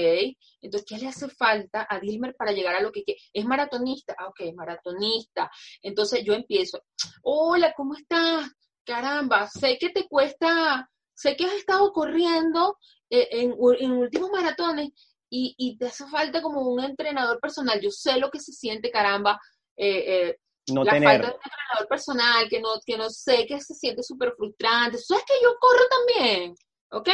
Entonces, 0.61 0.87
¿qué 0.89 0.99
le 0.99 1.09
hace 1.09 1.29
falta 1.29 1.87
a 1.89 1.99
Dilmer 2.01 2.35
para 2.37 2.53
llegar 2.53 2.77
a 2.77 2.83
lo 2.83 2.93
que 2.93 3.03
quiere? 3.03 3.21
Es 3.33 3.45
maratonista, 3.45 4.15
ah, 4.19 4.29
ok, 4.29 4.55
maratonista. 4.55 5.51
Entonces 5.83 6.23
yo 6.25 6.35
empiezo, 6.35 6.83
hola, 7.23 7.73
¿cómo 7.77 7.95
estás? 7.95 8.51
Caramba, 8.85 9.49
sé 9.49 9.79
que 9.79 9.91
te 9.91 10.07
cuesta 10.07 10.89
sé 11.17 11.35
que 11.37 11.47
has 11.47 11.55
estado 11.55 11.93
corriendo 11.93 12.79
eh, 13.11 13.29
en, 13.33 13.55
últimos 13.57 14.31
maratones 14.31 14.91
y, 15.29 15.77
te 15.79 15.87
hace 15.87 16.07
falta 16.07 16.41
como 16.41 16.63
un 16.71 16.83
entrenador 16.83 17.41
personal. 17.41 17.81
Yo 17.81 17.91
sé 17.91 18.19
lo 18.19 18.31
que 18.31 18.39
se 18.39 18.53
siente, 18.53 18.91
caramba, 18.91 19.41
eh, 19.77 20.29
eh, 20.29 20.37
no 20.69 20.85
la 20.85 20.93
falta 20.93 21.11
de 21.11 21.19
un 21.19 21.41
entrenador 21.45 21.89
personal, 21.89 22.49
que 22.49 22.61
no, 22.61 22.69
que 22.85 22.97
no 22.97 23.11
sé, 23.11 23.47
que 23.47 23.61
se 23.61 23.75
siente 23.75 24.03
súper 24.03 24.35
frustrante. 24.37 24.97
Eso 24.97 25.15
es 25.15 25.25
que 25.25 25.35
yo 25.43 25.55
corro 25.59 25.85
también, 25.89 26.55
¿ok? 26.91 27.09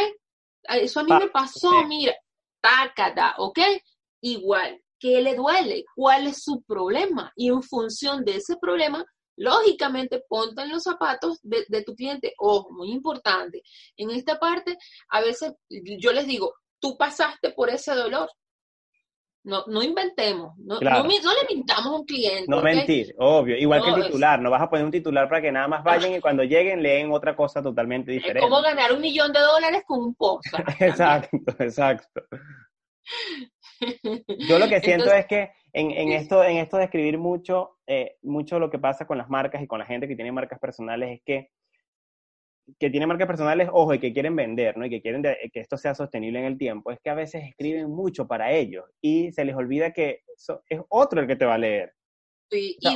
Eso 0.80 1.00
a 1.00 1.04
mí 1.04 1.12
me 1.12 1.28
pasó, 1.28 1.84
mira, 1.86 2.14
tácata, 2.60 3.34
¿ok? 3.38 3.58
Igual, 4.20 4.80
¿qué 4.98 5.20
le 5.20 5.34
duele? 5.34 5.84
¿Cuál 5.94 6.28
es 6.28 6.42
su 6.42 6.62
problema? 6.62 7.32
Y 7.36 7.48
en 7.48 7.62
función 7.62 8.24
de 8.24 8.36
ese 8.36 8.56
problema, 8.56 9.04
Lógicamente, 9.36 10.22
ponte 10.28 10.62
en 10.62 10.70
los 10.70 10.82
zapatos 10.82 11.38
de, 11.42 11.82
tu 11.84 11.94
cliente. 11.94 12.34
Ojo, 12.38 12.70
muy 12.70 12.90
importante. 12.90 13.62
En 13.96 14.10
esta 14.10 14.38
parte, 14.38 14.76
a 15.08 15.20
veces 15.20 15.54
yo 15.98 16.12
les 16.12 16.26
digo, 16.26 16.54
tú 16.78 16.96
pasaste 16.96 17.50
por 17.50 17.70
ese 17.70 17.94
dolor. 17.94 18.30
No, 19.44 19.64
no 19.66 19.82
inventemos, 19.82 20.56
no, 20.58 20.78
no, 20.78 21.02
le 21.02 21.54
mintamos 21.54 21.86
a 21.86 21.96
un 21.96 22.04
cliente. 22.04 22.44
No 22.46 22.62
mentir, 22.62 23.12
obvio. 23.18 23.56
Igual 23.56 23.82
que 23.82 23.90
el 23.90 24.04
titular, 24.04 24.40
no 24.40 24.50
vas 24.50 24.62
a 24.62 24.70
poner 24.70 24.84
un 24.84 24.92
titular 24.92 25.28
para 25.28 25.42
que 25.42 25.50
nada 25.50 25.66
más 25.66 25.82
vayan 25.82 26.14
y 26.14 26.20
cuando 26.20 26.44
lleguen 26.44 26.80
leen 26.80 27.10
otra 27.10 27.34
cosa 27.34 27.60
totalmente 27.60 28.12
diferente. 28.12 28.38
Es 28.38 28.44
como 28.44 28.62
ganar 28.62 28.92
un 28.92 29.00
millón 29.00 29.32
de 29.32 29.40
dólares 29.40 29.82
con 29.84 30.00
un 30.00 30.14
post. 30.14 30.46
exacto, 30.80 31.38
exacto. 31.58 32.22
Yo 34.48 34.60
lo 34.60 34.68
que 34.68 34.80
siento 34.80 35.12
es 35.12 35.26
que 35.26 35.50
en, 35.72 36.12
esto, 36.12 36.44
en 36.44 36.58
esto 36.58 36.76
de 36.76 36.84
escribir 36.84 37.18
mucho, 37.18 37.78
eh, 37.86 38.18
mucho 38.22 38.60
lo 38.60 38.70
que 38.70 38.78
pasa 38.78 39.06
con 39.06 39.18
las 39.18 39.28
marcas 39.28 39.60
y 39.60 39.66
con 39.66 39.80
la 39.80 39.86
gente 39.86 40.06
que 40.06 40.14
tiene 40.14 40.30
marcas 40.30 40.60
personales 40.60 41.10
es 41.10 41.22
que 41.24 41.50
que 42.78 42.90
tiene 42.90 43.06
marcas 43.06 43.26
personales, 43.26 43.68
ojo, 43.72 43.94
y 43.94 43.98
que 43.98 44.12
quieren 44.12 44.36
vender, 44.36 44.76
¿no? 44.76 44.86
Y 44.86 44.90
que 44.90 45.02
quieren 45.02 45.22
que 45.22 45.60
esto 45.60 45.76
sea 45.76 45.94
sostenible 45.94 46.38
en 46.38 46.44
el 46.46 46.58
tiempo, 46.58 46.90
es 46.90 47.00
que 47.00 47.10
a 47.10 47.14
veces 47.14 47.44
escriben 47.44 47.90
mucho 47.90 48.26
para 48.26 48.52
ellos 48.52 48.84
y 49.00 49.32
se 49.32 49.44
les 49.44 49.56
olvida 49.56 49.92
que 49.92 50.22
es 50.68 50.80
otro 50.88 51.20
el 51.20 51.26
que 51.26 51.36
te 51.36 51.44
va 51.44 51.54
a 51.54 51.58
leer. 51.58 51.92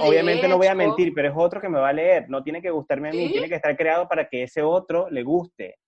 obviamente 0.02 0.48
no 0.48 0.59
voy 0.59 0.68
a 0.68 0.74
mentir, 0.74 1.12
pero 1.14 1.29
es 1.29 1.35
otro 1.37 1.61
que 1.61 1.68
me 1.68 1.81
va 1.81 1.88
a 1.88 1.92
leer. 1.92 2.29
No 2.29 2.42
tiene 2.42 2.62
que 2.62 2.70
gustarme 2.70 3.09
a 3.09 3.12
mí, 3.12 3.31
tiene 3.31 3.48
que 3.48 3.57
estar 3.57 3.76
creado 3.76 4.09
para 4.09 4.29
que 4.29 4.44
ese 4.44 4.62
otro 4.62 5.11
le 5.11 5.22
guste. 5.22 5.79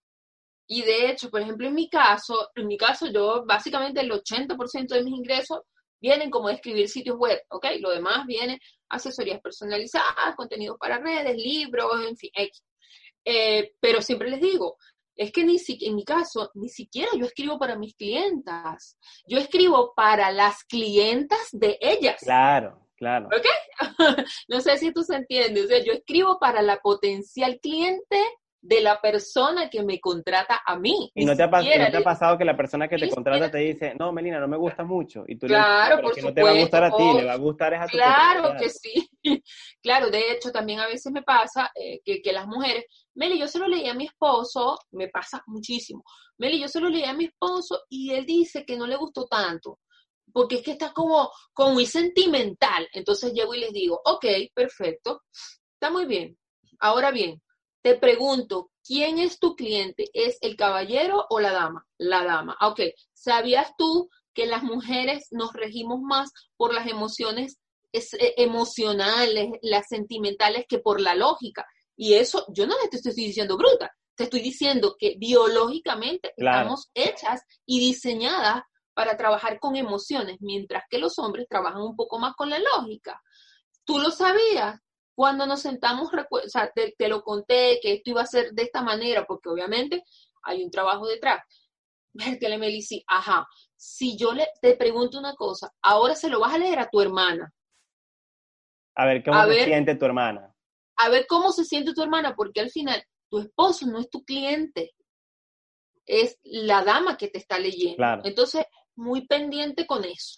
Y 0.70 0.82
de 0.82 1.10
hecho, 1.10 1.30
por 1.30 1.40
ejemplo, 1.40 1.66
en 1.66 1.74
mi 1.74 1.88
caso, 1.88 2.50
en 2.54 2.66
mi 2.66 2.76
caso 2.76 3.06
yo 3.06 3.44
básicamente 3.46 4.00
el 4.00 4.10
80% 4.10 4.88
de 4.88 5.02
mis 5.02 5.14
ingresos 5.14 5.62
vienen 6.00 6.30
como 6.30 6.48
de 6.48 6.54
escribir 6.54 6.88
sitios 6.88 7.16
web, 7.16 7.40
¿ok? 7.48 7.66
Lo 7.80 7.90
demás 7.90 8.26
viene 8.26 8.60
asesorías 8.90 9.40
personalizadas, 9.40 10.36
contenidos 10.36 10.76
para 10.78 10.98
redes, 10.98 11.36
libros, 11.36 12.06
en 12.06 12.16
fin, 12.16 12.30
eh, 13.30 13.74
pero 13.78 14.00
siempre 14.00 14.30
les 14.30 14.40
digo, 14.40 14.78
es 15.14 15.32
que 15.32 15.44
ni 15.44 15.58
en 15.80 15.96
mi 15.96 16.04
caso, 16.04 16.50
ni 16.54 16.70
siquiera 16.70 17.10
yo 17.14 17.26
escribo 17.26 17.58
para 17.58 17.76
mis 17.76 17.94
clientas, 17.94 18.96
yo 19.26 19.36
escribo 19.36 19.92
para 19.94 20.30
las 20.30 20.64
clientas 20.64 21.48
de 21.52 21.76
ellas. 21.80 22.20
Claro, 22.22 22.86
claro. 22.96 23.26
¿Ok? 23.26 23.46
no 24.48 24.60
sé 24.60 24.78
si 24.78 24.92
tú 24.92 25.02
se 25.02 25.16
entiendes, 25.16 25.64
o 25.64 25.68
sea, 25.68 25.84
yo 25.84 25.92
escribo 25.92 26.38
para 26.38 26.62
la 26.62 26.78
potencial 26.78 27.58
cliente 27.60 28.18
de 28.60 28.80
la 28.80 29.00
persona 29.00 29.70
que 29.70 29.82
me 29.82 30.00
contrata 30.00 30.62
a 30.66 30.78
mí. 30.78 31.10
¿Y 31.14 31.24
no 31.24 31.36
te, 31.36 31.42
ha, 31.42 31.50
pasado 31.50 32.36
que 32.36 32.44
la 32.44 32.56
persona 32.56 32.88
que 32.88 32.96
te 32.96 33.08
contrata 33.08 33.50
te 33.50 33.58
dice, 33.58 33.94
no, 33.98 34.12
Melina, 34.12 34.40
no 34.40 34.48
me 34.48 34.56
gusta 34.56 34.84
mucho? 34.84 35.24
Y 35.28 35.36
tú 35.36 35.46
claro, 35.46 36.02
le 36.02 36.08
dices, 36.08 36.24
no 36.24 36.34
te 36.34 36.42
va 36.42 36.50
a 36.50 36.60
gustar 36.60 36.84
a 36.84 36.90
ti, 36.90 37.12
le 37.14 37.24
va 37.24 37.32
a 37.32 37.36
gustar 37.36 37.74
es 37.74 37.80
a 37.80 37.86
tu 37.86 37.96
Claro 37.96 38.56
que 38.58 38.68
sí. 38.68 39.08
claro, 39.82 40.10
de 40.10 40.32
hecho, 40.32 40.50
también 40.50 40.80
a 40.80 40.86
veces 40.86 41.12
me 41.12 41.22
pasa 41.22 41.70
eh, 41.74 42.00
que, 42.04 42.20
que, 42.20 42.32
las 42.32 42.46
mujeres, 42.46 42.84
Meli, 43.14 43.38
yo 43.38 43.46
se 43.46 43.58
lo 43.58 43.68
leí 43.68 43.86
a 43.86 43.94
mi 43.94 44.06
esposo, 44.06 44.78
me 44.90 45.08
pasa 45.08 45.42
muchísimo. 45.46 46.02
Meli, 46.38 46.60
yo 46.60 46.68
se 46.68 46.80
lo 46.80 46.88
leí 46.88 47.04
a 47.04 47.14
mi 47.14 47.26
esposo 47.26 47.82
y 47.88 48.12
él 48.12 48.26
dice 48.26 48.64
que 48.64 48.76
no 48.76 48.86
le 48.86 48.96
gustó 48.96 49.26
tanto, 49.26 49.78
porque 50.32 50.56
es 50.56 50.62
que 50.62 50.72
está 50.72 50.92
como, 50.92 51.30
como 51.52 51.74
muy 51.74 51.86
sentimental. 51.86 52.88
Entonces 52.92 53.32
llego 53.32 53.54
y 53.54 53.60
les 53.60 53.72
digo, 53.72 54.00
ok, 54.04 54.26
perfecto, 54.52 55.22
está 55.74 55.90
muy 55.90 56.06
bien. 56.06 56.36
Ahora 56.80 57.10
bien, 57.10 57.40
te 57.82 57.96
pregunto, 57.96 58.70
¿quién 58.84 59.18
es 59.18 59.38
tu 59.38 59.54
cliente? 59.54 60.06
¿Es 60.12 60.38
el 60.40 60.56
caballero 60.56 61.26
o 61.30 61.40
la 61.40 61.52
dama? 61.52 61.86
La 61.98 62.24
dama. 62.24 62.56
Ok, 62.60 62.80
¿sabías 63.12 63.72
tú 63.76 64.10
que 64.34 64.46
las 64.46 64.62
mujeres 64.62 65.28
nos 65.30 65.52
regimos 65.52 66.00
más 66.00 66.30
por 66.56 66.74
las 66.74 66.86
emociones 66.86 67.58
eh, 67.92 68.34
emocionales, 68.36 69.50
las 69.62 69.86
sentimentales, 69.88 70.64
que 70.68 70.78
por 70.78 71.00
la 71.00 71.14
lógica? 71.14 71.66
Y 71.96 72.14
eso 72.14 72.46
yo 72.48 72.66
no 72.66 72.74
te 72.90 72.96
estoy 72.96 73.12
diciendo 73.14 73.56
bruta, 73.56 73.90
te 74.14 74.24
estoy 74.24 74.40
diciendo 74.40 74.96
que 74.98 75.16
biológicamente 75.18 76.32
estamos 76.36 76.90
hechas 76.94 77.42
y 77.66 77.80
diseñadas 77.80 78.62
para 78.94 79.16
trabajar 79.16 79.60
con 79.60 79.76
emociones, 79.76 80.38
mientras 80.40 80.82
que 80.90 80.98
los 80.98 81.18
hombres 81.20 81.46
trabajan 81.48 81.82
un 81.82 81.94
poco 81.94 82.18
más 82.18 82.34
con 82.34 82.50
la 82.50 82.58
lógica. 82.58 83.20
¿Tú 83.84 83.98
lo 83.98 84.10
sabías? 84.10 84.80
Cuando 85.18 85.46
nos 85.46 85.62
sentamos, 85.62 86.12
o 86.12 86.48
sea, 86.48 86.70
te, 86.70 87.08
lo 87.08 87.24
conté 87.24 87.80
que 87.82 87.94
esto 87.94 88.10
iba 88.10 88.22
a 88.22 88.26
ser 88.26 88.52
de 88.52 88.62
esta 88.62 88.82
manera, 88.82 89.26
porque 89.26 89.48
obviamente 89.48 90.04
hay 90.44 90.62
un 90.62 90.70
trabajo 90.70 91.08
detrás. 91.08 91.42
le 92.40 92.56
Melici, 92.56 93.02
ajá, 93.04 93.44
si 93.74 94.16
yo 94.16 94.32
le, 94.32 94.46
te 94.62 94.76
pregunto 94.76 95.18
una 95.18 95.34
cosa, 95.34 95.72
ahora 95.82 96.14
se 96.14 96.28
lo 96.28 96.38
vas 96.38 96.54
a 96.54 96.58
leer 96.58 96.78
a 96.78 96.88
tu 96.88 97.00
hermana. 97.00 97.52
A 98.94 99.06
ver, 99.06 99.24
¿cómo 99.24 99.44
se 99.48 99.64
siente 99.64 99.96
tu 99.96 100.04
hermana? 100.04 100.54
A 100.98 101.08
ver 101.08 101.26
cómo 101.26 101.50
se 101.50 101.64
siente 101.64 101.94
tu 101.94 102.02
hermana, 102.04 102.36
porque 102.36 102.60
al 102.60 102.70
final 102.70 103.02
tu 103.28 103.40
esposo 103.40 103.88
no 103.88 103.98
es 103.98 104.08
tu 104.08 104.22
cliente, 104.22 104.94
es 106.06 106.38
la 106.44 106.84
dama 106.84 107.16
que 107.16 107.26
te 107.26 107.38
está 107.38 107.58
leyendo. 107.58 108.20
Entonces, 108.22 108.66
muy 108.94 109.26
pendiente 109.26 109.84
con 109.84 110.04
eso. 110.04 110.36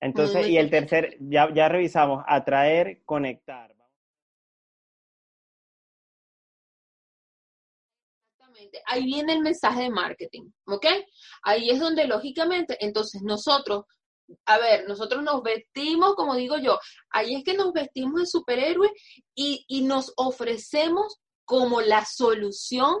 Entonces, 0.00 0.48
y 0.48 0.56
el 0.56 0.70
tercer, 0.70 1.18
ya, 1.20 1.52
ya 1.52 1.68
revisamos, 1.68 2.24
atraer, 2.26 3.02
conectar. 3.04 3.78
Ahí 8.86 9.04
viene 9.04 9.32
el 9.32 9.40
mensaje 9.40 9.82
de 9.82 9.90
marketing, 9.90 10.50
¿ok? 10.66 10.86
Ahí 11.42 11.70
es 11.70 11.80
donde 11.80 12.06
lógicamente, 12.06 12.76
entonces 12.80 13.22
nosotros, 13.22 13.84
a 14.46 14.58
ver, 14.58 14.86
nosotros 14.88 15.22
nos 15.22 15.42
vestimos, 15.42 16.14
como 16.14 16.34
digo 16.34 16.58
yo, 16.58 16.78
ahí 17.10 17.34
es 17.34 17.44
que 17.44 17.54
nos 17.54 17.72
vestimos 17.72 18.20
de 18.20 18.26
superhéroe 18.26 18.90
y, 19.34 19.64
y 19.68 19.82
nos 19.82 20.12
ofrecemos 20.16 21.20
como 21.44 21.80
la 21.80 22.04
solución 22.04 22.94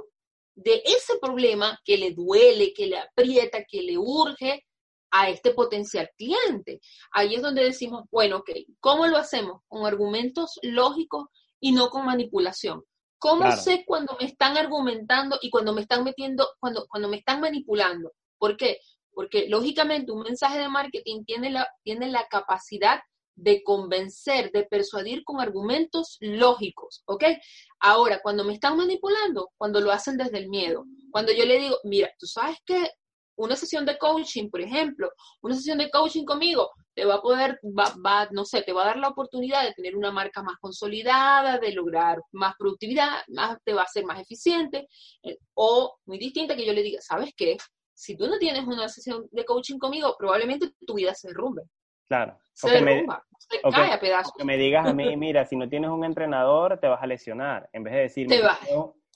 de 0.54 0.82
ese 0.84 1.18
problema 1.20 1.78
que 1.84 1.96
le 1.96 2.12
duele, 2.12 2.72
que 2.74 2.86
le 2.86 2.98
aprieta, 2.98 3.64
que 3.64 3.82
le 3.82 3.96
urge 3.96 4.66
a 5.10 5.28
este 5.28 5.52
potencial 5.52 6.08
cliente. 6.16 6.80
Ahí 7.12 7.34
es 7.34 7.42
donde 7.42 7.64
decimos, 7.64 8.04
bueno, 8.10 8.38
ok, 8.38 8.50
¿cómo 8.80 9.06
lo 9.06 9.16
hacemos? 9.16 9.62
Con 9.68 9.86
argumentos 9.86 10.58
lógicos 10.62 11.28
y 11.60 11.72
no 11.72 11.90
con 11.90 12.04
manipulación. 12.04 12.84
¿Cómo 13.20 13.52
sé 13.52 13.84
cuando 13.86 14.16
me 14.18 14.26
están 14.26 14.56
argumentando 14.56 15.38
y 15.42 15.50
cuando 15.50 15.74
me 15.74 15.82
están 15.82 16.04
metiendo, 16.04 16.48
cuando, 16.58 16.86
cuando 16.88 17.06
me 17.06 17.18
están 17.18 17.40
manipulando? 17.40 18.12
¿Por 18.38 18.56
qué? 18.56 18.78
Porque 19.12 19.46
lógicamente 19.46 20.10
un 20.10 20.22
mensaje 20.22 20.58
de 20.58 20.70
marketing 20.70 21.24
tiene 21.24 21.50
la, 21.50 21.68
tiene 21.84 22.08
la 22.08 22.26
capacidad 22.28 23.00
de 23.34 23.62
convencer, 23.62 24.50
de 24.52 24.64
persuadir 24.64 25.22
con 25.22 25.38
argumentos 25.38 26.16
lógicos, 26.20 27.02
¿ok? 27.04 27.24
Ahora, 27.80 28.20
cuando 28.22 28.42
me 28.42 28.54
están 28.54 28.78
manipulando, 28.78 29.50
cuando 29.58 29.82
lo 29.82 29.92
hacen 29.92 30.16
desde 30.16 30.38
el 30.38 30.48
miedo, 30.48 30.86
cuando 31.10 31.30
yo 31.32 31.44
le 31.44 31.58
digo, 31.58 31.76
mira, 31.84 32.10
tú 32.18 32.26
sabes 32.26 32.56
que 32.64 32.90
una 33.36 33.54
sesión 33.54 33.84
de 33.84 33.98
coaching, 33.98 34.48
por 34.48 34.62
ejemplo, 34.62 35.10
una 35.42 35.54
sesión 35.54 35.76
de 35.76 35.90
coaching 35.90 36.24
conmigo 36.24 36.70
te 37.00 37.06
va 37.06 37.14
a 37.14 37.22
poder, 37.22 37.58
va, 37.64 37.94
va, 38.04 38.28
no 38.30 38.44
sé, 38.44 38.60
te 38.60 38.74
va 38.74 38.82
a 38.82 38.86
dar 38.88 38.98
la 38.98 39.08
oportunidad 39.08 39.64
de 39.64 39.72
tener 39.72 39.96
una 39.96 40.12
marca 40.12 40.42
más 40.42 40.58
consolidada, 40.60 41.56
de 41.56 41.72
lograr 41.72 42.20
más 42.32 42.54
productividad, 42.58 43.08
más, 43.28 43.56
te 43.64 43.72
va 43.72 43.84
a 43.84 43.86
ser 43.86 44.04
más 44.04 44.20
eficiente, 44.20 44.86
eh, 45.22 45.38
o 45.54 45.96
muy 46.04 46.18
distinta 46.18 46.54
que 46.54 46.66
yo 46.66 46.74
le 46.74 46.82
diga, 46.82 47.00
¿sabes 47.00 47.32
qué? 47.34 47.56
Si 47.94 48.18
tú 48.18 48.26
no 48.26 48.36
tienes 48.36 48.66
una 48.66 48.86
sesión 48.90 49.26
de 49.30 49.46
coaching 49.46 49.78
conmigo, 49.78 50.14
probablemente 50.18 50.72
tu 50.86 50.92
vida 50.92 51.14
se 51.14 51.28
derrumbe. 51.28 51.62
Claro. 52.06 52.36
Se 52.52 52.68
derrumba, 52.68 53.24
se 53.38 53.62
cae 53.62 53.94
a 53.94 53.98
pedazos. 53.98 54.34
Que 54.36 54.44
me 54.44 54.58
digas 54.58 54.86
a 54.86 54.92
mí, 54.92 55.16
mira, 55.16 55.46
si 55.46 55.56
no 55.56 55.70
tienes 55.70 55.88
un 55.88 56.04
entrenador, 56.04 56.78
te 56.80 56.88
vas 56.88 57.02
a 57.02 57.06
lesionar. 57.06 57.70
En 57.72 57.82
vez 57.82 57.94
de 57.94 58.00
decirme, 58.00 58.36
te 58.36 58.42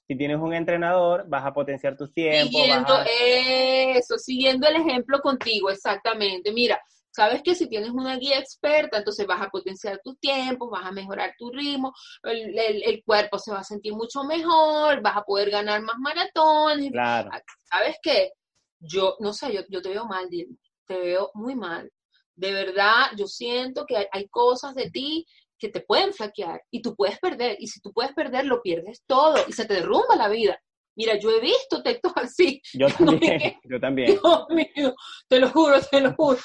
si 0.07 0.17
tienes 0.17 0.39
un 0.39 0.55
entrenador, 0.55 1.25
vas 1.29 1.45
a 1.45 1.53
potenciar 1.53 1.97
tus 1.97 2.13
tiempos. 2.13 2.51
Siguiendo 2.51 2.95
eso, 3.07 4.19
siguiendo 4.19 4.69
el 4.69 4.77
ejemplo 4.77 5.21
contigo, 5.21 5.71
exactamente. 5.71 6.53
Mira, 6.53 6.81
sabes 7.15 7.43
que 7.43 7.55
si 7.55 7.69
tienes 7.69 7.91
una 7.91 8.17
guía 8.17 8.39
experta, 8.41 8.99
entonces 8.99 9.25
vas 9.27 9.41
a 9.41 9.49
potenciar 9.49 10.01
tus 10.03 10.19
tiempos, 10.19 10.69
vas 10.69 10.85
a 10.85 10.91
mejorar 10.91 11.35
tu 11.39 11.51
ritmo, 11.51 11.95
el, 12.25 13.03
cuerpo 13.05 13.39
se 13.39 13.53
va 13.53 13.61
a 13.61 13.65
sentir 13.65 13.93
mucho 13.93 14.25
mejor, 14.25 15.01
vas 15.01 15.17
a 15.17 15.23
poder 15.23 15.51
ganar 15.51 15.81
más 15.83 15.97
maratones. 15.99 16.91
Claro. 16.91 17.31
¿Sabes 17.71 17.97
qué? 18.03 18.33
Yo, 18.81 19.17
no 19.21 19.33
sé, 19.33 19.53
yo, 19.53 19.61
yo 19.69 19.81
te 19.81 19.91
veo 19.91 20.07
mal, 20.07 20.29
te 20.29 20.99
veo 20.99 21.31
muy 21.35 21.55
mal. 21.55 21.91
De 22.35 22.53
verdad, 22.53 23.07
yo 23.17 23.29
siento 23.29 23.87
que 23.87 24.09
hay 24.11 24.29
cosas 24.29 24.75
de 24.75 24.91
ti 24.91 25.25
que 25.57 25.69
te 25.69 25.81
pueden 25.81 26.13
flaquear 26.13 26.63
y 26.71 26.83
tú 26.83 26.97
puedes 26.97 27.21
perder. 27.21 27.57
Y 27.61 27.69
si 27.69 27.81
tú 27.81 27.93
puedes 27.93 28.13
perder, 28.13 28.45
lo 28.45 28.61
pierdes 28.61 29.05
todo 29.07 29.37
y 29.47 29.53
se 29.53 29.67
te 29.67 29.75
derrumba 29.75 30.17
la 30.17 30.29
vida. 30.29 30.61
Mira, 30.97 31.19
yo 31.19 31.31
he 31.31 31.41
visto 31.41 31.83
textos 31.83 32.13
así. 32.17 32.61
Yo 32.75 32.89
también, 32.89 33.57
yo 33.65 33.81
también. 33.81 34.11
Dios 34.13 34.47
mío, 34.51 34.95
te 35.29 35.41
lo 35.41 35.51
juro, 35.51 35.81
te 35.91 36.01
lo 36.01 36.15
juro. 36.15 36.39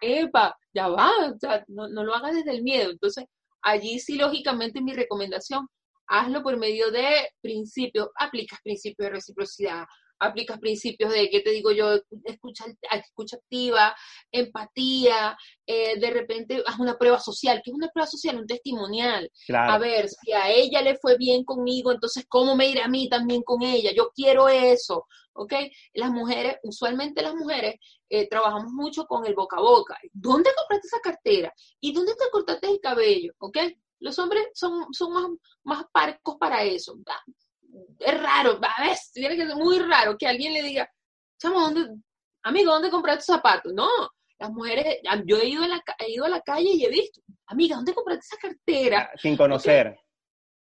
Epa, 0.00 0.56
ya 0.74 0.88
va, 0.88 1.10
no, 1.68 1.88
no 1.88 2.04
lo 2.04 2.14
hagas 2.14 2.34
desde 2.34 2.52
el 2.52 2.62
miedo. 2.62 2.90
Entonces, 2.90 3.24
allí 3.62 3.98
sí, 3.98 4.16
lógicamente, 4.16 4.82
mi 4.82 4.92
recomendación, 4.92 5.66
hazlo 6.06 6.42
por 6.42 6.56
medio 6.58 6.90
de 6.90 7.28
principios, 7.40 8.08
aplicas 8.18 8.60
principios 8.62 9.06
de 9.08 9.14
reciprocidad, 9.14 9.84
aplicas 10.18 10.58
principios 10.58 11.12
de, 11.12 11.28
¿qué 11.30 11.40
te 11.40 11.50
digo 11.50 11.72
yo? 11.72 12.00
Escucha, 12.24 12.64
escucha 12.90 13.36
activa, 13.36 13.94
empatía, 14.30 15.36
eh, 15.66 15.98
de 15.98 16.10
repente 16.10 16.62
haz 16.66 16.78
una 16.78 16.96
prueba 16.96 17.20
social. 17.20 17.60
¿Qué 17.64 17.70
es 17.70 17.76
una 17.76 17.88
prueba 17.88 18.06
social? 18.06 18.38
Un 18.38 18.46
testimonial. 18.46 19.30
A 19.52 19.78
ver, 19.78 20.08
si 20.08 20.32
a 20.32 20.50
ella 20.50 20.82
le 20.82 20.96
fue 20.96 21.16
bien 21.16 21.44
conmigo, 21.44 21.92
entonces, 21.92 22.24
¿cómo 22.28 22.54
me 22.56 22.68
irá 22.68 22.86
a 22.86 22.88
mí 22.88 23.08
también 23.08 23.42
con 23.42 23.62
ella? 23.62 23.90
Yo 23.94 24.10
quiero 24.14 24.48
eso, 24.48 25.06
¿ok? 25.34 25.52
Las 25.94 26.10
mujeres, 26.10 26.56
usualmente 26.62 27.22
las 27.22 27.34
mujeres, 27.34 27.76
eh, 28.08 28.28
trabajamos 28.28 28.72
mucho 28.72 29.06
con 29.06 29.26
el 29.26 29.34
boca 29.34 29.56
a 29.56 29.62
boca. 29.62 29.98
¿Dónde 30.12 30.50
compraste 30.56 30.86
esa 30.86 31.00
cartera? 31.00 31.52
¿Y 31.80 31.92
dónde 31.92 32.12
te 32.14 32.30
cortaste 32.30 32.70
el 32.70 32.80
cabello? 32.80 33.32
¿Ok? 33.38 33.58
Los 34.00 34.18
hombres 34.18 34.48
son, 34.54 34.92
son 34.92 35.12
más, 35.12 35.26
más 35.64 35.84
parcos 35.92 36.36
para 36.38 36.62
eso 36.62 36.94
es 37.98 38.22
raro, 38.22 38.58
a 38.62 38.82
ver, 38.82 38.96
tiene 39.12 39.36
que 39.36 39.46
ser 39.46 39.56
muy 39.56 39.78
raro 39.78 40.16
que 40.18 40.26
alguien 40.26 40.52
le 40.52 40.62
diga, 40.62 40.88
chamo, 41.38 41.60
¿dónde, 41.60 41.88
amigo, 42.42 42.72
¿dónde 42.72 42.90
compraste 42.90 43.24
zapatos? 43.24 43.72
No, 43.72 43.88
las 44.38 44.50
mujeres, 44.50 44.98
yo 45.26 45.36
he 45.38 45.48
ido, 45.48 45.62
a 45.62 45.68
la, 45.68 45.82
he 45.98 46.12
ido 46.12 46.24
a 46.24 46.28
la 46.28 46.40
calle 46.40 46.70
y 46.72 46.84
he 46.84 46.88
visto, 46.88 47.20
amiga, 47.46 47.76
¿dónde 47.76 47.94
compraste 47.94 48.26
esa 48.30 48.36
cartera? 48.40 49.10
Ah, 49.12 49.18
sin 49.20 49.36
conocer. 49.36 49.96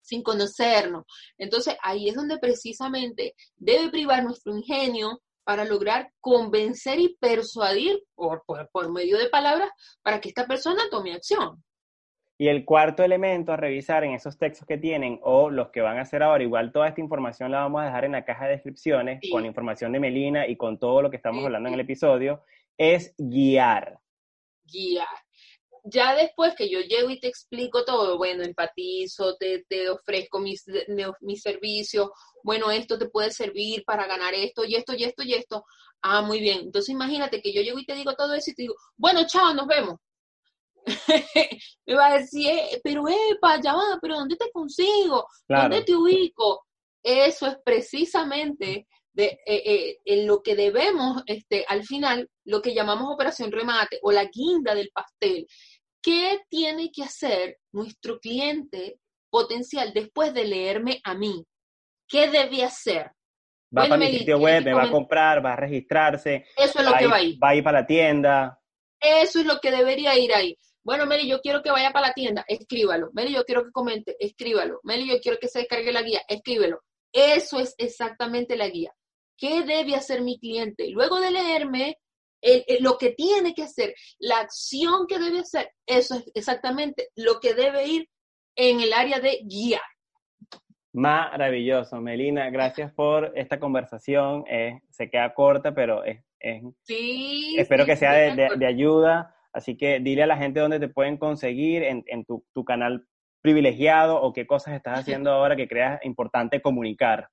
sin 0.01 0.23
conocernos. 0.23 1.05
Entonces, 1.37 1.77
ahí 1.83 2.09
es 2.09 2.15
donde 2.15 2.39
precisamente 2.39 3.35
debe 3.57 3.91
privar 3.91 4.25
nuestro 4.25 4.57
ingenio 4.57 5.21
para 5.45 5.65
lograr 5.65 6.13
convencer 6.21 6.99
y 6.99 7.17
persuadir 7.17 8.03
por, 8.15 8.45
por 8.71 8.93
medio 8.93 9.19
de 9.19 9.29
palabras 9.29 9.71
para 10.03 10.21
que 10.21 10.29
esta 10.29 10.47
persona 10.47 10.83
tome 10.91 11.15
acción. 11.15 11.63
Y 12.41 12.47
el 12.47 12.65
cuarto 12.65 13.03
elemento 13.03 13.53
a 13.53 13.57
revisar 13.57 14.05
en 14.05 14.13
esos 14.13 14.39
textos 14.39 14.65
que 14.65 14.79
tienen 14.79 15.19
o 15.25 15.51
los 15.51 15.71
que 15.71 15.81
van 15.81 15.99
a 15.99 16.03
hacer 16.03 16.23
ahora, 16.23 16.45
igual 16.45 16.71
toda 16.71 16.87
esta 16.87 17.01
información 17.01 17.51
la 17.51 17.59
vamos 17.59 17.83
a 17.83 17.87
dejar 17.87 18.05
en 18.05 18.13
la 18.13 18.25
caja 18.25 18.45
de 18.45 18.53
descripciones 18.53 19.21
con 19.29 19.43
la 19.43 19.49
información 19.49 19.91
de 19.91 19.99
Melina 19.99 20.47
y 20.47 20.57
con 20.57 20.79
todo 20.79 21.03
lo 21.03 21.11
que 21.11 21.17
estamos 21.17 21.45
hablando 21.45 21.69
en 21.69 21.75
el 21.75 21.81
episodio, 21.81 22.45
es 22.77 23.13
guiar. 23.19 23.99
Guiar. 24.65 25.09
Ya 25.83 26.15
después 26.15 26.55
que 26.55 26.71
yo 26.71 26.79
llego 26.81 27.11
y 27.11 27.19
te 27.19 27.27
explico 27.27 27.85
todo, 27.85 28.19
bueno, 28.19 28.45
empatizo, 28.45 29.37
te, 29.37 29.65
te 29.69 29.91
ofrezco 29.91 30.39
mis, 30.39 30.65
mis 31.21 31.43
servicios, 31.43 32.11
bueno, 32.45 32.71
esto 32.71 32.99
te 32.99 33.09
puede 33.09 33.33
servir 33.33 33.83
para 33.85 34.07
ganar 34.07 34.35
esto 34.35 34.65
y 34.65 34.77
esto 34.77 34.95
y 34.95 35.03
esto 35.03 35.25
y 35.25 35.35
esto. 35.35 35.65
Ah, 36.03 36.23
muy 36.23 36.39
bien. 36.39 36.61
Entonces 36.61 36.91
imagínate 36.91 37.43
que 37.43 37.53
yo 37.53 37.63
llego 37.63 37.81
y 37.81 37.85
te 37.85 37.95
digo 37.95 38.15
todo 38.15 38.35
eso 38.35 38.51
y 38.53 38.55
te 38.55 38.63
digo, 38.63 38.77
bueno, 38.97 39.27
chao, 39.27 39.55
nos 39.55 39.67
vemos 39.67 39.97
me 41.87 41.95
va 41.95 42.07
a 42.09 42.19
decir, 42.19 42.51
eh, 42.51 42.81
pero 42.83 43.05
epa, 43.09 43.61
ya 43.61 43.75
va, 43.75 43.99
pero 44.01 44.17
¿dónde 44.17 44.37
te 44.37 44.51
consigo? 44.51 45.27
¿Dónde 45.49 45.83
te 45.83 45.95
ubico? 45.95 46.67
Eso 47.03 47.47
es 47.47 47.57
precisamente 47.65 48.87
de, 49.13 49.25
eh, 49.25 49.63
eh, 49.65 49.99
en 50.05 50.27
lo 50.27 50.43
que 50.43 50.55
debemos, 50.55 51.23
este, 51.27 51.65
al 51.69 51.85
final, 51.85 52.29
lo 52.45 52.63
que 52.63 52.75
llamamos 52.75 53.13
operación 53.13 53.51
remate 53.51 53.99
o 54.03 54.13
la 54.13 54.25
guinda 54.25 54.75
del 54.75 54.91
pastel. 54.93 55.47
¿qué 56.03 56.41
tiene 56.49 56.91
que 56.91 57.03
hacer 57.03 57.59
nuestro 57.73 58.19
cliente 58.19 58.99
potencial 59.31 59.93
después 59.93 60.33
de 60.35 60.45
leerme 60.45 61.01
a 61.05 61.15
mí? 61.15 61.45
¿Qué 62.09 62.29
debe 62.31 62.65
hacer? 62.65 63.11
Va 63.77 63.87
para 63.87 63.99
mi 63.99 64.19
sitio 64.19 64.39
web, 64.39 64.65
me 64.65 64.73
va 64.73 64.85
a 64.85 64.91
comprar, 64.91 65.45
va 65.45 65.53
a 65.53 65.57
registrarse. 65.57 66.47
Eso 66.57 66.79
es 66.79 66.85
lo 66.87 66.97
que 66.97 67.07
va 67.07 67.17
a 67.17 67.23
ir. 67.23 67.39
Va 67.43 67.51
a 67.51 67.55
ir 67.55 67.63
para 67.63 67.81
la 67.81 67.87
tienda. 67.87 68.59
Eso 68.99 69.41
es 69.41 69.47
lo 69.47 69.61
que 69.61 69.71
debería 69.71 70.19
ir 70.19 70.33
ahí. 70.33 70.57
Bueno, 70.89 71.05
Meli, 71.05 71.29
yo 71.29 71.43
quiero 71.43 71.61
que 71.63 71.71
vaya 71.71 71.91
para 71.91 72.07
la 72.07 72.15
tienda, 72.15 72.47
escríbalo. 72.49 73.11
Meli, 73.13 73.35
yo 73.35 73.45
quiero 73.45 73.63
que 73.63 73.73
comente, 73.73 74.17
escríbalo. 74.19 74.81
Meli, 74.85 75.07
yo 75.07 75.21
quiero 75.21 75.37
que 75.39 75.47
se 75.47 75.59
descargue 75.59 75.93
la 75.93 76.01
guía, 76.01 76.23
escríbelo. 76.27 76.81
Eso 77.13 77.61
es 77.61 77.75
exactamente 77.77 78.57
la 78.57 78.69
guía. 78.69 78.91
¿Qué 79.37 79.65
debe 79.65 79.97
hacer 79.97 80.23
mi 80.23 80.39
cliente? 80.39 80.89
Luego 80.89 81.21
de 81.21 81.31
leerme, 81.31 81.99
lo 82.81 82.97
que 82.97 83.11
tiene 83.11 83.53
que 83.53 83.65
hacer, 83.65 83.95
la 84.19 84.39
acción 84.39 85.07
que 85.07 85.19
debe 85.19 85.41
hacer, 85.41 85.71
eso 85.85 86.15
es 86.15 86.33
exactamente 86.35 87.09
lo 87.17 87.39
que 87.39 87.53
debe 87.53 87.87
ir 87.87 88.09
en 88.57 88.81
el 88.81 88.95
área 88.95 89.21
de 89.21 89.41
guiar. 89.45 89.83
Maravilloso, 90.95 92.01
Melina, 92.01 92.49
gracias 92.49 92.95
por 92.95 93.31
esta 93.37 93.61
conversación. 93.61 94.43
Eh, 94.49 94.81
se 94.89 95.11
queda 95.11 95.35
corta, 95.35 95.75
pero 95.75 96.03
es, 96.03 96.25
sí, 96.81 97.57
espero 97.59 97.85
que 97.85 97.95
sea 97.95 98.13
de, 98.35 98.67
ayuda. 98.67 99.35
Así 99.53 99.77
que 99.77 100.01
dile 100.01 100.23
a 100.23 100.27
la 100.27 100.37
gente 100.37 100.61
dónde 100.61 100.81
te 100.81 100.89
pueden 100.89 101.17
conseguir 101.17 101.83
en, 101.83 102.25
tu, 102.25 102.45
tu, 102.55 102.65
canal 102.65 103.07
privilegiado 103.41 104.21
o 104.21 104.33
qué 104.33 104.47
cosas 104.47 104.75
estás 104.75 105.01
haciendo 105.01 105.31
ahora 105.31 105.57
que 105.57 105.69
creas 105.69 106.05
importante 106.05 106.61
comunicar. 106.61 107.29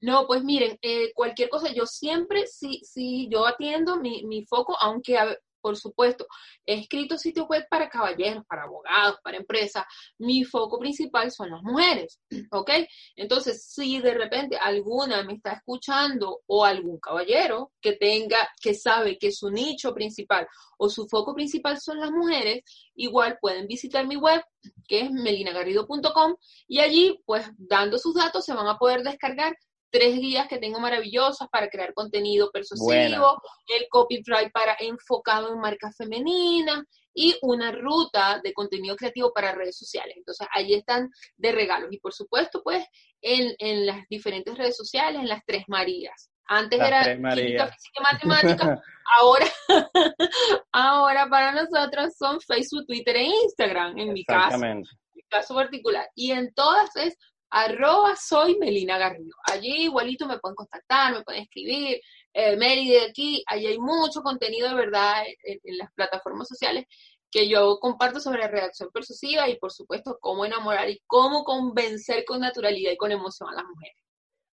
No, 0.00 0.26
pues 0.26 0.42
miren, 0.42 0.78
eh, 0.82 1.12
cualquier 1.14 1.48
cosa, 1.48 1.72
yo 1.72 1.86
siempre, 1.86 2.46
sí, 2.46 2.80
sí, 2.84 3.28
yo 3.30 3.46
atiendo 3.46 3.96
mi, 3.96 4.24
mi 4.24 4.44
foco, 4.46 4.76
aunque 4.80 5.18
por 5.60 5.76
supuesto, 5.76 6.26
he 6.66 6.74
escrito 6.74 7.18
sitios 7.18 7.46
web 7.48 7.66
para 7.70 7.88
caballeros, 7.88 8.44
para 8.46 8.64
abogados, 8.64 9.18
para 9.22 9.36
empresas. 9.36 9.84
Mi 10.18 10.44
foco 10.44 10.78
principal 10.78 11.30
son 11.30 11.50
las 11.50 11.62
mujeres, 11.62 12.20
¿ok? 12.50 12.70
Entonces, 13.16 13.64
si 13.64 14.00
de 14.00 14.14
repente 14.14 14.56
alguna 14.56 15.22
me 15.22 15.34
está 15.34 15.52
escuchando 15.52 16.40
o 16.46 16.64
algún 16.64 16.98
caballero 16.98 17.72
que 17.80 17.92
tenga, 17.92 18.48
que 18.60 18.74
sabe 18.74 19.18
que 19.18 19.32
su 19.32 19.50
nicho 19.50 19.94
principal 19.94 20.46
o 20.78 20.88
su 20.88 21.06
foco 21.08 21.34
principal 21.34 21.80
son 21.80 22.00
las 22.00 22.10
mujeres, 22.10 22.62
igual 22.94 23.38
pueden 23.40 23.66
visitar 23.66 24.06
mi 24.06 24.16
web, 24.16 24.42
que 24.88 25.02
es 25.02 25.10
melinagarrido.com, 25.10 26.36
y 26.68 26.80
allí, 26.80 27.20
pues, 27.26 27.46
dando 27.56 27.98
sus 27.98 28.14
datos, 28.14 28.44
se 28.44 28.54
van 28.54 28.66
a 28.66 28.78
poder 28.78 29.02
descargar 29.02 29.56
tres 29.90 30.14
guías 30.16 30.48
que 30.48 30.58
tengo 30.58 30.80
maravillosas 30.80 31.48
para 31.48 31.68
crear 31.68 31.92
contenido 31.94 32.50
persuasivo, 32.50 33.40
el 33.66 33.86
copyright 33.90 34.52
para 34.52 34.76
enfocado 34.78 35.52
en 35.52 35.60
marcas 35.60 35.96
femeninas 35.96 36.84
y 37.14 37.36
una 37.42 37.72
ruta 37.72 38.40
de 38.42 38.52
contenido 38.52 38.96
creativo 38.96 39.32
para 39.32 39.52
redes 39.52 39.76
sociales. 39.76 40.14
Entonces, 40.16 40.46
ahí 40.54 40.74
están 40.74 41.10
de 41.36 41.52
regalos. 41.52 41.88
Y 41.92 41.98
por 41.98 42.12
supuesto, 42.12 42.62
pues, 42.62 42.84
en, 43.20 43.54
en 43.58 43.86
las 43.86 44.06
diferentes 44.08 44.56
redes 44.56 44.76
sociales, 44.76 45.20
en 45.20 45.28
las 45.28 45.44
tres 45.44 45.64
Marías. 45.68 46.30
Antes 46.46 46.80
era 46.80 47.04
química, 47.04 47.68
física 47.68 47.94
y 47.94 48.02
matemática, 48.02 48.82
ahora, 49.20 49.46
ahora 50.72 51.28
para 51.28 51.52
nosotros 51.52 52.16
son 52.16 52.40
Facebook, 52.40 52.86
Twitter 52.86 53.16
e 53.16 53.26
Instagram, 53.44 53.96
en 53.96 54.12
mi 54.12 54.24
caso. 54.24 54.64
En 54.64 54.80
mi 54.80 55.22
caso 55.28 55.54
particular. 55.54 56.08
Y 56.16 56.32
en 56.32 56.52
todas 56.54 56.96
es 56.96 57.16
arroba 57.50 58.14
soy 58.16 58.56
Melina 58.58 58.98
Garrido. 58.98 59.34
Allí 59.44 59.84
igualito 59.84 60.26
me 60.26 60.38
pueden 60.38 60.54
contactar, 60.54 61.12
me 61.12 61.22
pueden 61.22 61.42
escribir, 61.42 62.00
eh, 62.32 62.56
Mary 62.56 62.88
de 62.88 63.02
aquí, 63.02 63.42
allí 63.46 63.66
hay 63.66 63.78
mucho 63.78 64.22
contenido 64.22 64.68
de 64.68 64.74
verdad 64.74 65.24
en, 65.42 65.78
las 65.78 65.92
plataformas 65.92 66.48
sociales 66.48 66.86
que 67.30 67.48
yo 67.48 67.78
comparto 67.80 68.20
sobre 68.20 68.48
redacción 68.48 68.90
persuasiva 68.92 69.48
y 69.48 69.56
por 69.58 69.72
supuesto 69.72 70.18
cómo 70.20 70.44
enamorar 70.44 70.88
y 70.88 71.00
cómo 71.06 71.44
convencer 71.44 72.24
con 72.24 72.40
naturalidad 72.40 72.92
y 72.92 72.96
con 72.96 73.12
emoción 73.12 73.48
a 73.50 73.54
las 73.54 73.64
mujeres. 73.64 73.96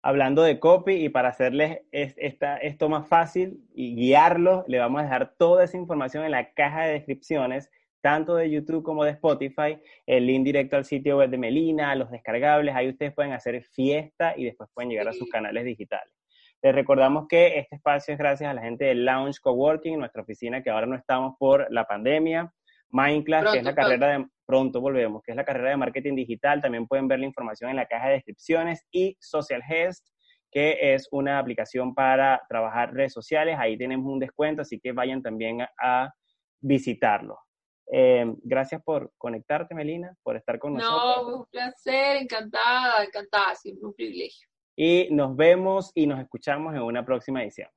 Hablando 0.00 0.42
de 0.42 0.60
copy 0.60 0.94
y 0.94 1.08
para 1.08 1.30
hacerles 1.30 1.80
esta, 1.90 2.56
esto 2.58 2.88
más 2.88 3.08
fácil 3.08 3.64
y 3.74 3.96
guiarlos, 3.96 4.64
le 4.68 4.78
vamos 4.78 5.00
a 5.00 5.04
dejar 5.04 5.34
toda 5.36 5.64
esa 5.64 5.76
información 5.76 6.24
en 6.24 6.30
la 6.30 6.52
caja 6.52 6.82
de 6.82 6.92
descripciones 6.92 7.68
tanto 8.00 8.36
de 8.36 8.50
YouTube 8.50 8.82
como 8.82 9.04
de 9.04 9.12
Spotify, 9.12 9.78
el 10.06 10.26
link 10.26 10.44
directo 10.44 10.76
al 10.76 10.84
sitio 10.84 11.18
web 11.18 11.30
de 11.30 11.38
Melina, 11.38 11.94
los 11.94 12.10
descargables, 12.10 12.74
ahí 12.74 12.88
ustedes 12.88 13.12
pueden 13.12 13.32
hacer 13.32 13.62
fiesta 13.62 14.34
y 14.36 14.44
después 14.44 14.70
pueden 14.72 14.90
llegar 14.90 15.08
a 15.08 15.12
sus 15.12 15.28
canales 15.28 15.64
digitales. 15.64 16.14
Les 16.62 16.74
recordamos 16.74 17.26
que 17.28 17.58
este 17.58 17.76
espacio 17.76 18.12
es 18.12 18.18
gracias 18.18 18.50
a 18.50 18.54
la 18.54 18.62
gente 18.62 18.84
de 18.84 18.94
Lounge 18.94 19.38
Coworking, 19.40 19.98
nuestra 19.98 20.22
oficina 20.22 20.62
que 20.62 20.70
ahora 20.70 20.86
no 20.86 20.96
estamos 20.96 21.36
por 21.38 21.66
la 21.70 21.84
pandemia. 21.84 22.52
Mindclass, 22.90 23.52
que 23.52 23.58
es 23.58 23.64
la 23.64 23.74
carrera 23.74 24.18
de, 24.18 24.26
pronto 24.48 24.80
volvemos, 24.80 25.22
que 25.22 25.32
es 25.32 25.36
la 25.36 25.44
carrera 25.44 25.70
de 25.70 25.76
marketing 25.76 26.16
digital. 26.16 26.62
También 26.62 26.86
pueden 26.86 27.06
ver 27.06 27.20
la 27.20 27.26
información 27.26 27.70
en 27.70 27.76
la 27.76 27.86
caja 27.86 28.08
de 28.08 28.14
descripciones. 28.14 28.86
Y 28.90 29.16
Social 29.20 29.62
Gest, 29.62 30.08
que 30.50 30.94
es 30.94 31.06
una 31.12 31.38
aplicación 31.38 31.94
para 31.94 32.40
trabajar 32.48 32.94
redes 32.94 33.12
sociales. 33.12 33.56
Ahí 33.58 33.76
tenemos 33.76 34.10
un 34.10 34.18
descuento, 34.18 34.62
así 34.62 34.80
que 34.80 34.92
vayan 34.92 35.22
también 35.22 35.60
a 35.78 36.12
visitarlo. 36.60 37.38
Eh, 37.90 38.34
gracias 38.42 38.82
por 38.82 39.12
conectarte, 39.16 39.74
Melina, 39.74 40.14
por 40.22 40.36
estar 40.36 40.58
con 40.58 40.74
nosotros. 40.74 41.26
No, 41.32 41.38
un 41.38 41.46
placer, 41.46 42.16
encantada, 42.16 43.04
encantada, 43.04 43.54
siempre 43.54 43.86
un 43.86 43.94
privilegio. 43.94 44.48
Y 44.76 45.08
nos 45.10 45.34
vemos 45.34 45.90
y 45.94 46.06
nos 46.06 46.20
escuchamos 46.20 46.74
en 46.74 46.82
una 46.82 47.04
próxima 47.04 47.42
edición. 47.42 47.68